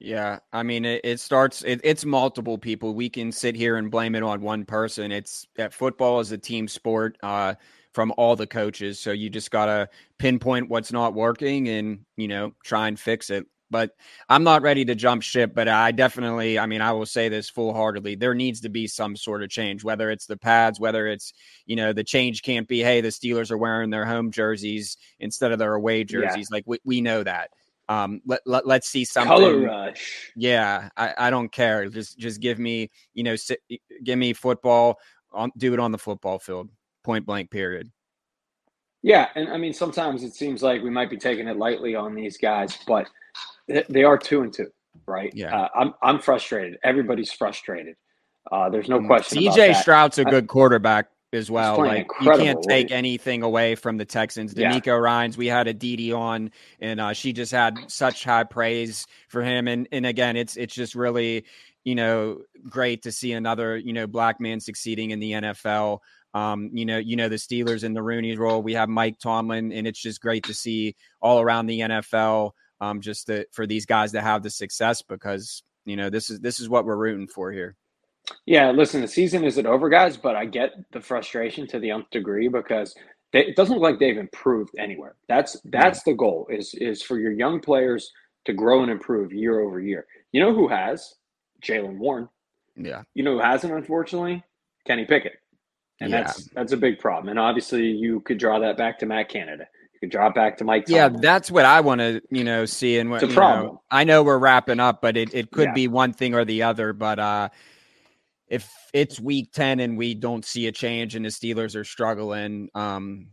Yeah, 0.00 0.40
I 0.52 0.64
mean 0.64 0.84
it, 0.84 1.00
it 1.04 1.20
starts 1.20 1.62
it, 1.62 1.80
it's 1.84 2.04
multiple 2.04 2.58
people. 2.58 2.94
We 2.94 3.08
can 3.08 3.30
sit 3.30 3.54
here 3.54 3.76
and 3.76 3.88
blame 3.88 4.16
it 4.16 4.24
on 4.24 4.40
one 4.40 4.64
person. 4.64 5.12
It's 5.12 5.46
that 5.54 5.72
football 5.72 6.18
is 6.18 6.32
a 6.32 6.38
team 6.38 6.66
sport 6.66 7.16
uh 7.22 7.54
from 7.92 8.12
all 8.16 8.34
the 8.34 8.46
coaches. 8.46 8.98
So 8.98 9.12
you 9.12 9.30
just 9.30 9.50
got 9.50 9.66
to 9.66 9.88
pinpoint 10.18 10.68
what's 10.68 10.92
not 10.92 11.14
working 11.14 11.68
and, 11.68 12.00
you 12.16 12.26
know, 12.26 12.54
try 12.64 12.88
and 12.88 12.98
fix 12.98 13.30
it. 13.30 13.46
But 13.72 13.90
I'm 14.28 14.44
not 14.44 14.62
ready 14.62 14.84
to 14.84 14.94
jump 14.94 15.22
ship. 15.22 15.52
But 15.54 15.66
I 15.66 15.90
definitely, 15.90 16.58
I 16.58 16.66
mean, 16.66 16.82
I 16.82 16.92
will 16.92 17.06
say 17.06 17.28
this 17.28 17.50
full 17.50 17.72
heartedly: 17.74 18.14
there 18.14 18.34
needs 18.34 18.60
to 18.60 18.68
be 18.68 18.86
some 18.86 19.16
sort 19.16 19.42
of 19.42 19.48
change, 19.48 19.82
whether 19.82 20.10
it's 20.10 20.26
the 20.26 20.36
pads, 20.36 20.78
whether 20.78 21.08
it's 21.08 21.32
you 21.66 21.74
know 21.74 21.92
the 21.92 22.04
change 22.04 22.42
can't 22.42 22.68
be, 22.68 22.80
hey, 22.80 23.00
the 23.00 23.08
Steelers 23.08 23.50
are 23.50 23.58
wearing 23.58 23.90
their 23.90 24.04
home 24.04 24.30
jerseys 24.30 24.98
instead 25.18 25.50
of 25.50 25.58
their 25.58 25.74
away 25.74 26.04
jerseys. 26.04 26.48
Yeah. 26.50 26.56
Like 26.56 26.64
we, 26.66 26.78
we 26.84 27.00
know 27.00 27.24
that. 27.24 27.50
Um, 27.88 28.20
let, 28.26 28.42
let 28.46 28.66
let's 28.66 28.88
see 28.88 29.04
something. 29.04 29.36
Color 29.36 29.60
rush. 29.60 30.30
Yeah, 30.36 30.90
I, 30.96 31.14
I 31.18 31.30
don't 31.30 31.50
care. 31.50 31.88
Just 31.88 32.18
just 32.18 32.40
give 32.40 32.58
me 32.58 32.90
you 33.14 33.24
know 33.24 33.34
sit, 33.34 33.60
give 34.04 34.18
me 34.18 34.34
football. 34.34 34.98
On, 35.32 35.50
do 35.56 35.72
it 35.72 35.80
on 35.80 35.92
the 35.92 35.98
football 35.98 36.38
field. 36.38 36.68
Point 37.02 37.24
blank. 37.26 37.50
Period. 37.50 37.90
Yeah, 39.02 39.28
and 39.34 39.48
I 39.48 39.56
mean 39.56 39.72
sometimes 39.72 40.22
it 40.22 40.34
seems 40.34 40.62
like 40.62 40.82
we 40.82 40.90
might 40.90 41.10
be 41.10 41.16
taking 41.16 41.48
it 41.48 41.56
lightly 41.56 41.96
on 41.96 42.14
these 42.14 42.38
guys, 42.38 42.78
but 42.86 43.08
they 43.88 44.04
are 44.04 44.18
two 44.18 44.42
and 44.42 44.52
two, 44.52 44.68
right? 45.06 45.32
Yeah, 45.34 45.56
uh, 45.56 45.68
I'm 45.74 45.94
I'm 46.02 46.18
frustrated. 46.18 46.78
Everybody's 46.82 47.32
frustrated. 47.32 47.96
Uh, 48.50 48.68
there's 48.70 48.88
no 48.88 48.98
mm, 48.98 49.06
question. 49.06 49.42
CJ 49.42 49.76
Stroud's 49.76 50.18
a 50.18 50.24
good 50.24 50.48
quarterback 50.48 51.08
as 51.32 51.50
well. 51.50 51.78
Like 51.78 52.08
you 52.20 52.30
can't 52.32 52.62
take 52.62 52.90
anything 52.90 53.42
away 53.42 53.74
from 53.74 53.96
the 53.96 54.04
Texans. 54.04 54.54
DeMeco 54.54 54.86
yeah. 54.86 54.92
Ryans, 54.92 55.36
we 55.36 55.46
had 55.46 55.66
a 55.66 55.74
DD 55.74 56.14
on, 56.14 56.50
and 56.80 57.00
uh, 57.00 57.12
she 57.12 57.32
just 57.32 57.52
had 57.52 57.78
such 57.88 58.24
high 58.24 58.44
praise 58.44 59.06
for 59.28 59.42
him. 59.42 59.68
And 59.68 59.88
and 59.92 60.06
again, 60.06 60.36
it's 60.36 60.56
it's 60.56 60.74
just 60.74 60.94
really 60.94 61.44
you 61.84 61.94
know 61.94 62.40
great 62.68 63.02
to 63.02 63.12
see 63.12 63.32
another 63.32 63.76
you 63.76 63.92
know 63.92 64.06
black 64.06 64.40
man 64.40 64.60
succeeding 64.60 65.10
in 65.10 65.20
the 65.20 65.32
NFL. 65.32 65.98
Um, 66.34 66.70
you 66.72 66.86
know, 66.86 66.98
you 66.98 67.16
know 67.16 67.28
the 67.28 67.36
Steelers 67.36 67.84
in 67.84 67.92
the 67.92 68.02
Rooney's 68.02 68.38
Rule. 68.38 68.62
We 68.62 68.74
have 68.74 68.88
Mike 68.88 69.18
Tomlin, 69.18 69.72
and 69.72 69.86
it's 69.86 70.00
just 70.00 70.20
great 70.20 70.44
to 70.44 70.54
see 70.54 70.96
all 71.20 71.40
around 71.40 71.66
the 71.66 71.80
NFL. 71.80 72.52
Um, 72.82 73.00
just 73.00 73.28
to, 73.28 73.46
for 73.52 73.64
these 73.64 73.86
guys 73.86 74.10
to 74.10 74.20
have 74.20 74.42
the 74.42 74.50
success 74.50 75.02
because 75.02 75.62
you 75.84 75.96
know 75.96 76.10
this 76.10 76.30
is 76.30 76.40
this 76.40 76.58
is 76.58 76.68
what 76.68 76.84
we're 76.84 76.96
rooting 76.96 77.28
for 77.28 77.52
here. 77.52 77.76
Yeah, 78.44 78.72
listen, 78.72 79.00
the 79.00 79.08
season 79.08 79.44
isn't 79.44 79.66
over, 79.66 79.88
guys, 79.88 80.16
but 80.16 80.34
I 80.34 80.46
get 80.46 80.72
the 80.92 81.00
frustration 81.00 81.66
to 81.68 81.78
the 81.78 81.90
nth 81.90 82.10
degree 82.10 82.48
because 82.48 82.94
they, 83.32 83.46
it 83.46 83.56
doesn't 83.56 83.74
look 83.74 83.82
like 83.82 83.98
they've 83.98 84.18
improved 84.18 84.74
anywhere. 84.78 85.14
That's 85.28 85.60
that's 85.64 86.00
yeah. 86.00 86.12
the 86.12 86.16
goal 86.16 86.48
is 86.50 86.74
is 86.74 87.02
for 87.02 87.18
your 87.18 87.32
young 87.32 87.60
players 87.60 88.10
to 88.46 88.52
grow 88.52 88.82
and 88.82 88.90
improve 88.90 89.32
year 89.32 89.60
over 89.60 89.80
year. 89.80 90.06
You 90.32 90.40
know 90.40 90.52
who 90.54 90.68
has 90.68 91.14
Jaylen 91.62 91.98
Warren? 91.98 92.28
Yeah. 92.76 93.02
You 93.14 93.22
know 93.22 93.34
who 93.34 93.40
hasn't, 93.40 93.72
unfortunately, 93.72 94.42
Kenny 94.86 95.04
Pickett, 95.04 95.38
and 96.00 96.10
yeah. 96.10 96.22
that's 96.22 96.46
that's 96.48 96.72
a 96.72 96.76
big 96.76 96.98
problem. 96.98 97.28
And 97.28 97.38
obviously, 97.38 97.86
you 97.86 98.20
could 98.20 98.38
draw 98.38 98.58
that 98.58 98.76
back 98.76 98.98
to 98.98 99.06
Matt 99.06 99.28
Canada. 99.28 99.66
You 100.02 100.08
draw 100.08 100.30
back 100.30 100.58
to 100.58 100.64
Mike. 100.64 100.86
Tomlin. 100.86 101.14
Yeah, 101.14 101.20
that's 101.20 101.50
what 101.50 101.64
I 101.64 101.80
want 101.80 102.00
to 102.00 102.20
you 102.30 102.44
know 102.44 102.66
see. 102.66 102.98
And 102.98 103.10
what 103.10 103.22
it's 103.22 103.32
a 103.32 103.34
problem. 103.34 103.66
Know, 103.66 103.82
I 103.90 104.04
know 104.04 104.22
we're 104.22 104.38
wrapping 104.38 104.80
up, 104.80 105.00
but 105.00 105.16
it 105.16 105.32
it 105.32 105.50
could 105.50 105.68
yeah. 105.68 105.74
be 105.74 105.88
one 105.88 106.12
thing 106.12 106.34
or 106.34 106.44
the 106.44 106.64
other. 106.64 106.92
But 106.92 107.18
uh 107.18 107.48
if 108.52 108.70
it's 108.92 109.18
week 109.18 109.50
10 109.52 109.80
and 109.80 109.96
we 109.96 110.12
don't 110.12 110.44
see 110.44 110.66
a 110.66 110.72
change 110.72 111.16
and 111.16 111.24
the 111.24 111.30
Steelers 111.30 111.74
are 111.74 111.84
struggling, 111.84 112.68
um, 112.74 113.28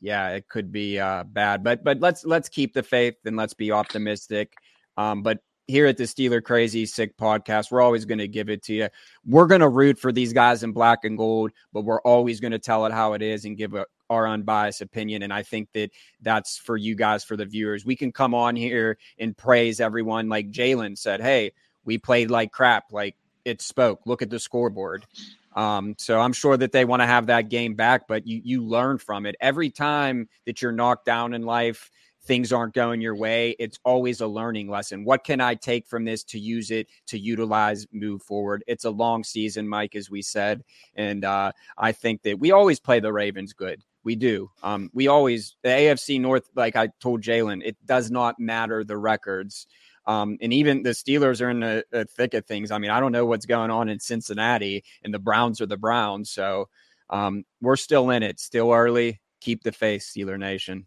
yeah, 0.00 0.30
it 0.30 0.48
could 0.48 0.72
be 0.72 0.98
uh, 0.98 1.24
bad. 1.24 1.62
But 1.62 1.84
but 1.84 2.00
let's 2.00 2.24
let's 2.24 2.48
keep 2.48 2.72
the 2.72 2.82
faith 2.82 3.16
and 3.26 3.36
let's 3.36 3.52
be 3.52 3.70
optimistic. 3.70 4.54
Um, 4.96 5.22
but 5.22 5.40
here 5.66 5.86
at 5.86 5.98
the 5.98 6.04
Steeler 6.04 6.42
Crazy 6.42 6.86
Sick 6.86 7.18
podcast, 7.18 7.70
we're 7.70 7.82
always 7.82 8.06
going 8.06 8.18
to 8.18 8.28
give 8.28 8.48
it 8.48 8.62
to 8.64 8.74
you. 8.74 8.88
We're 9.26 9.46
going 9.46 9.60
to 9.60 9.68
root 9.68 9.98
for 9.98 10.10
these 10.10 10.32
guys 10.32 10.62
in 10.62 10.72
black 10.72 11.04
and 11.04 11.18
gold, 11.18 11.52
but 11.74 11.82
we're 11.82 12.00
always 12.00 12.40
going 12.40 12.52
to 12.52 12.58
tell 12.58 12.86
it 12.86 12.92
how 12.92 13.12
it 13.12 13.20
is 13.20 13.44
and 13.44 13.58
give 13.58 13.74
a, 13.74 13.84
our 14.10 14.28
unbiased 14.28 14.82
opinion. 14.82 15.22
And 15.22 15.32
I 15.32 15.42
think 15.42 15.72
that 15.72 15.90
that's 16.20 16.58
for 16.58 16.76
you 16.76 16.94
guys, 16.94 17.24
for 17.24 17.36
the 17.36 17.46
viewers. 17.46 17.86
We 17.86 17.96
can 17.96 18.12
come 18.12 18.34
on 18.34 18.56
here 18.56 18.98
and 19.18 19.36
praise 19.36 19.80
everyone, 19.80 20.28
like 20.28 20.50
Jaylen 20.50 20.98
said. 20.98 21.22
Hey, 21.22 21.52
we 21.84 21.96
played 21.96 22.30
like 22.30 22.52
crap. 22.52 22.92
Like 22.92 23.16
it 23.44 23.62
spoke. 23.62 24.00
Look 24.04 24.20
at 24.20 24.28
the 24.28 24.40
scoreboard. 24.40 25.06
Um, 25.54 25.94
so 25.98 26.20
I'm 26.20 26.32
sure 26.32 26.56
that 26.56 26.72
they 26.72 26.84
want 26.84 27.00
to 27.02 27.06
have 27.06 27.26
that 27.26 27.48
game 27.48 27.74
back, 27.74 28.06
but 28.06 28.26
you 28.26 28.40
you 28.44 28.62
learn 28.62 28.98
from 28.98 29.26
it. 29.26 29.34
Every 29.40 29.70
time 29.70 30.28
that 30.46 30.62
you're 30.62 30.70
knocked 30.72 31.06
down 31.06 31.34
in 31.34 31.42
life, 31.42 31.90
things 32.24 32.52
aren't 32.52 32.74
going 32.74 33.00
your 33.00 33.16
way. 33.16 33.56
It's 33.58 33.78
always 33.84 34.20
a 34.20 34.26
learning 34.26 34.68
lesson. 34.68 35.04
What 35.04 35.24
can 35.24 35.40
I 35.40 35.54
take 35.54 35.86
from 35.86 36.04
this 36.04 36.22
to 36.24 36.38
use 36.38 36.70
it 36.70 36.86
to 37.08 37.18
utilize, 37.18 37.86
move 37.92 38.22
forward? 38.22 38.62
It's 38.68 38.84
a 38.84 38.90
long 38.90 39.24
season, 39.24 39.68
Mike, 39.68 39.96
as 39.96 40.10
we 40.10 40.22
said, 40.22 40.62
and 40.94 41.24
uh, 41.24 41.52
I 41.76 41.92
think 41.92 42.22
that 42.22 42.38
we 42.38 42.52
always 42.52 42.78
play 42.78 43.00
the 43.00 43.12
Ravens 43.12 43.52
good. 43.52 43.82
We 44.02 44.16
do. 44.16 44.50
Um, 44.62 44.90
we 44.94 45.08
always 45.08 45.56
the 45.62 45.68
AFC 45.68 46.20
North, 46.20 46.48
like 46.54 46.76
I 46.76 46.88
told 47.00 47.22
Jaylen, 47.22 47.62
it 47.64 47.76
does 47.84 48.10
not 48.10 48.38
matter 48.38 48.82
the 48.82 48.96
records. 48.96 49.66
Um, 50.06 50.38
and 50.40 50.52
even 50.52 50.82
the 50.82 50.90
Steelers 50.90 51.42
are 51.42 51.50
in 51.50 51.60
the, 51.60 51.84
the, 51.90 52.04
thick 52.06 52.34
of 52.34 52.46
things. 52.46 52.70
I 52.70 52.78
mean, 52.78 52.90
I 52.90 53.00
don't 53.00 53.12
know 53.12 53.26
what's 53.26 53.46
going 53.46 53.70
on 53.70 53.88
in 53.90 54.00
Cincinnati, 54.00 54.82
and 55.04 55.12
the 55.12 55.18
Browns 55.18 55.60
are 55.60 55.66
the 55.66 55.76
Browns. 55.76 56.30
So 56.30 56.68
um, 57.10 57.44
we're 57.60 57.76
still 57.76 58.10
in 58.10 58.22
it, 58.22 58.40
still 58.40 58.72
early. 58.72 59.20
Keep 59.40 59.62
the 59.62 59.72
faith, 59.72 60.02
Steeler 60.02 60.38
Nation. 60.38 60.86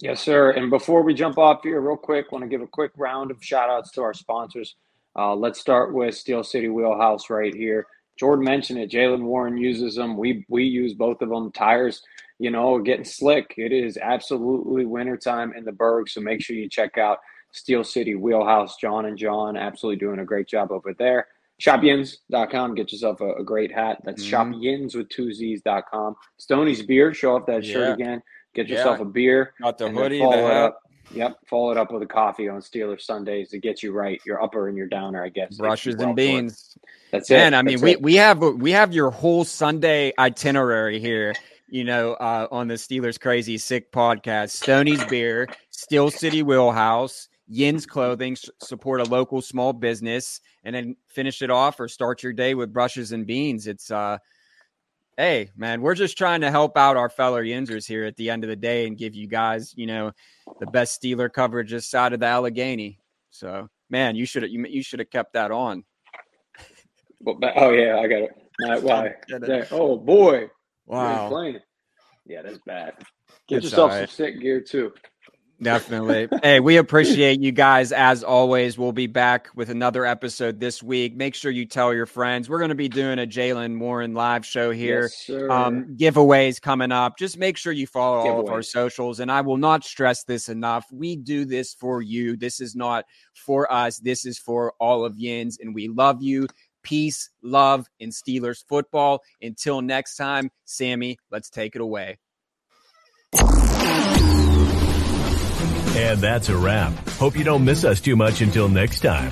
Yes, 0.00 0.20
sir. 0.20 0.50
And 0.50 0.70
before 0.70 1.02
we 1.02 1.14
jump 1.14 1.38
off 1.38 1.60
here, 1.62 1.80
real 1.80 1.96
quick, 1.96 2.32
want 2.32 2.42
to 2.42 2.48
give 2.48 2.60
a 2.60 2.66
quick 2.66 2.92
round 2.96 3.30
of 3.30 3.42
shout 3.42 3.70
outs 3.70 3.90
to 3.92 4.02
our 4.02 4.14
sponsors. 4.14 4.76
Uh, 5.16 5.34
let's 5.34 5.60
start 5.60 5.94
with 5.94 6.14
Steel 6.14 6.42
City 6.42 6.68
Wheelhouse 6.68 7.30
right 7.30 7.54
here. 7.54 7.86
Jordan 8.18 8.44
mentioned 8.44 8.78
it. 8.78 8.90
Jaylen 8.90 9.22
Warren 9.22 9.56
uses 9.56 9.96
them. 9.96 10.16
We 10.16 10.44
we 10.48 10.64
use 10.64 10.94
both 10.94 11.22
of 11.22 11.28
them. 11.28 11.52
Tires, 11.52 12.02
you 12.42 12.50
know, 12.50 12.80
getting 12.80 13.04
slick. 13.04 13.54
It 13.56 13.70
is 13.70 13.96
absolutely 13.96 14.84
wintertime 14.84 15.52
in 15.56 15.64
the 15.64 15.70
Burgh, 15.70 16.08
so 16.08 16.20
make 16.20 16.42
sure 16.42 16.56
you 16.56 16.68
check 16.68 16.98
out 16.98 17.18
Steel 17.52 17.84
City 17.84 18.16
Wheelhouse, 18.16 18.76
John 18.78 19.06
and 19.06 19.16
John, 19.16 19.56
absolutely 19.56 20.00
doing 20.04 20.18
a 20.18 20.24
great 20.24 20.48
job 20.48 20.72
over 20.72 20.92
there. 20.92 21.28
ShopYins.com, 21.60 22.74
get 22.74 22.90
yourself 22.90 23.20
a, 23.20 23.34
a 23.34 23.44
great 23.44 23.70
hat. 23.70 23.98
That's 24.02 24.24
mm-hmm. 24.24 24.54
ShopYins 24.54 24.96
with 24.96 25.08
two 25.10 25.32
Z's.com. 25.32 26.16
Stoney's 26.36 26.82
Beer, 26.82 27.14
show 27.14 27.36
off 27.36 27.46
that 27.46 27.62
yeah. 27.62 27.72
shirt 27.72 28.00
again. 28.00 28.22
Get 28.56 28.66
yourself 28.66 28.98
yeah. 28.98 29.02
a 29.02 29.08
beer. 29.08 29.54
Got 29.62 29.78
the 29.78 29.88
hoodie, 29.88 30.18
the 30.18 30.28
hat. 30.28 30.72
Yep, 31.14 31.38
follow 31.48 31.70
it 31.70 31.76
up 31.76 31.92
with 31.92 32.02
a 32.02 32.06
coffee 32.06 32.48
on 32.48 32.60
Steelers 32.60 33.02
Sundays 33.02 33.50
to 33.50 33.58
get 33.58 33.84
you 33.84 33.92
right. 33.92 34.20
Your 34.26 34.42
upper 34.42 34.66
and 34.66 34.76
your 34.76 34.88
downer, 34.88 35.24
I 35.24 35.28
guess. 35.28 35.56
Brushes 35.58 35.94
and 35.96 36.16
beans. 36.16 36.76
That's 37.12 37.30
it. 37.30 37.36
And 37.36 37.54
I 37.54 37.62
mean, 37.62 37.74
That's 37.74 37.82
we, 37.82 37.90
it. 37.92 38.02
we 38.02 38.14
have 38.16 38.38
we 38.40 38.72
have 38.72 38.92
your 38.92 39.10
whole 39.10 39.44
Sunday 39.44 40.12
itinerary 40.18 40.98
here. 40.98 41.34
You 41.72 41.84
know, 41.84 42.12
uh, 42.12 42.48
on 42.50 42.68
the 42.68 42.74
Steelers 42.74 43.18
Crazy 43.18 43.56
Sick 43.56 43.90
podcast, 43.92 44.50
Stoney's 44.50 45.02
Beer, 45.06 45.48
Steel 45.70 46.10
City 46.10 46.42
Wheelhouse, 46.42 47.30
Yin's 47.48 47.86
Clothing, 47.86 48.36
support 48.60 49.00
a 49.00 49.04
local 49.04 49.40
small 49.40 49.72
business, 49.72 50.42
and 50.64 50.76
then 50.76 50.96
finish 51.08 51.40
it 51.40 51.48
off 51.48 51.80
or 51.80 51.88
start 51.88 52.22
your 52.22 52.34
day 52.34 52.54
with 52.54 52.74
brushes 52.74 53.12
and 53.12 53.26
beans. 53.26 53.66
It's 53.66 53.90
uh, 53.90 54.18
hey 55.16 55.48
man, 55.56 55.80
we're 55.80 55.94
just 55.94 56.18
trying 56.18 56.42
to 56.42 56.50
help 56.50 56.76
out 56.76 56.98
our 56.98 57.08
fellow 57.08 57.40
Yinzers 57.40 57.88
here 57.88 58.04
at 58.04 58.16
the 58.16 58.28
end 58.28 58.44
of 58.44 58.50
the 58.50 58.56
day 58.56 58.86
and 58.86 58.98
give 58.98 59.14
you 59.14 59.26
guys, 59.26 59.72
you 59.74 59.86
know, 59.86 60.12
the 60.60 60.66
best 60.66 61.02
Steeler 61.02 61.32
coverage 61.32 61.70
this 61.70 61.86
side 61.86 62.12
of 62.12 62.20
the 62.20 62.26
Allegheny. 62.26 62.98
So 63.30 63.66
man, 63.88 64.14
you 64.14 64.26
should 64.26 64.42
you 64.52 64.66
you 64.66 64.82
should 64.82 64.98
have 64.98 65.08
kept 65.08 65.32
that 65.32 65.50
on. 65.50 65.84
oh 67.26 67.70
yeah, 67.70 67.96
I 67.98 68.06
got 68.08 68.18
it. 68.18 68.30
why? 68.82 69.14
Oh 69.70 69.96
boy! 69.96 70.50
Wow. 70.92 71.54
Yeah, 72.26 72.42
that's 72.42 72.58
bad. 72.66 72.94
Get 73.48 73.64
yourself 73.64 73.90
right. 73.90 74.08
some 74.08 74.14
sick 74.14 74.40
gear 74.40 74.60
too. 74.60 74.92
Definitely. 75.62 76.28
hey, 76.42 76.60
we 76.60 76.76
appreciate 76.76 77.40
you 77.40 77.52
guys 77.52 77.92
as 77.92 78.24
always. 78.24 78.76
We'll 78.76 78.92
be 78.92 79.06
back 79.06 79.48
with 79.54 79.70
another 79.70 80.04
episode 80.04 80.58
this 80.58 80.82
week. 80.82 81.16
Make 81.16 81.34
sure 81.34 81.52
you 81.52 81.66
tell 81.66 81.94
your 81.94 82.06
friends. 82.06 82.50
We're 82.50 82.58
going 82.58 82.70
to 82.70 82.74
be 82.74 82.88
doing 82.88 83.20
a 83.20 83.26
Jaylen 83.26 83.78
Warren 83.78 84.12
live 84.12 84.44
show 84.44 84.72
here. 84.72 85.08
Yes, 85.28 85.30
um, 85.48 85.96
giveaways 85.96 86.60
coming 86.60 86.90
up. 86.90 87.16
Just 87.16 87.38
make 87.38 87.56
sure 87.56 87.72
you 87.72 87.86
follow 87.86 88.28
all 88.28 88.40
of 88.40 88.50
our 88.50 88.62
socials. 88.62 89.20
And 89.20 89.30
I 89.30 89.42
will 89.42 89.56
not 89.56 89.84
stress 89.84 90.24
this 90.24 90.48
enough. 90.48 90.84
We 90.92 91.16
do 91.16 91.44
this 91.44 91.74
for 91.74 92.02
you. 92.02 92.36
This 92.36 92.60
is 92.60 92.74
not 92.74 93.04
for 93.34 93.72
us. 93.72 93.98
This 93.98 94.26
is 94.26 94.38
for 94.38 94.74
all 94.80 95.04
of 95.04 95.16
Yins, 95.16 95.58
and 95.60 95.74
we 95.74 95.88
love 95.88 96.22
you. 96.22 96.48
Peace, 96.82 97.30
love, 97.42 97.86
and 98.00 98.12
Steelers 98.12 98.64
football. 98.68 99.22
Until 99.40 99.80
next 99.82 100.16
time, 100.16 100.50
Sammy, 100.64 101.18
let's 101.30 101.50
take 101.50 101.74
it 101.74 101.80
away. 101.80 102.18
And 105.94 106.20
that's 106.20 106.48
a 106.48 106.56
wrap. 106.56 106.92
Hope 107.10 107.36
you 107.36 107.44
don't 107.44 107.64
miss 107.64 107.84
us 107.84 108.00
too 108.00 108.16
much 108.16 108.40
until 108.40 108.68
next 108.68 109.00
time. 109.00 109.30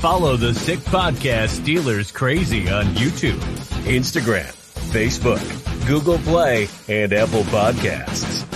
Follow 0.00 0.36
the 0.36 0.54
Sick 0.54 0.78
Podcast 0.80 1.60
Steelers 1.60 2.12
Crazy 2.12 2.68
on 2.70 2.86
YouTube, 2.94 3.38
Instagram, 3.84 4.50
Facebook, 4.90 5.86
Google 5.86 6.18
Play, 6.18 6.68
and 6.88 7.12
Apple 7.12 7.42
Podcasts. 7.44 8.47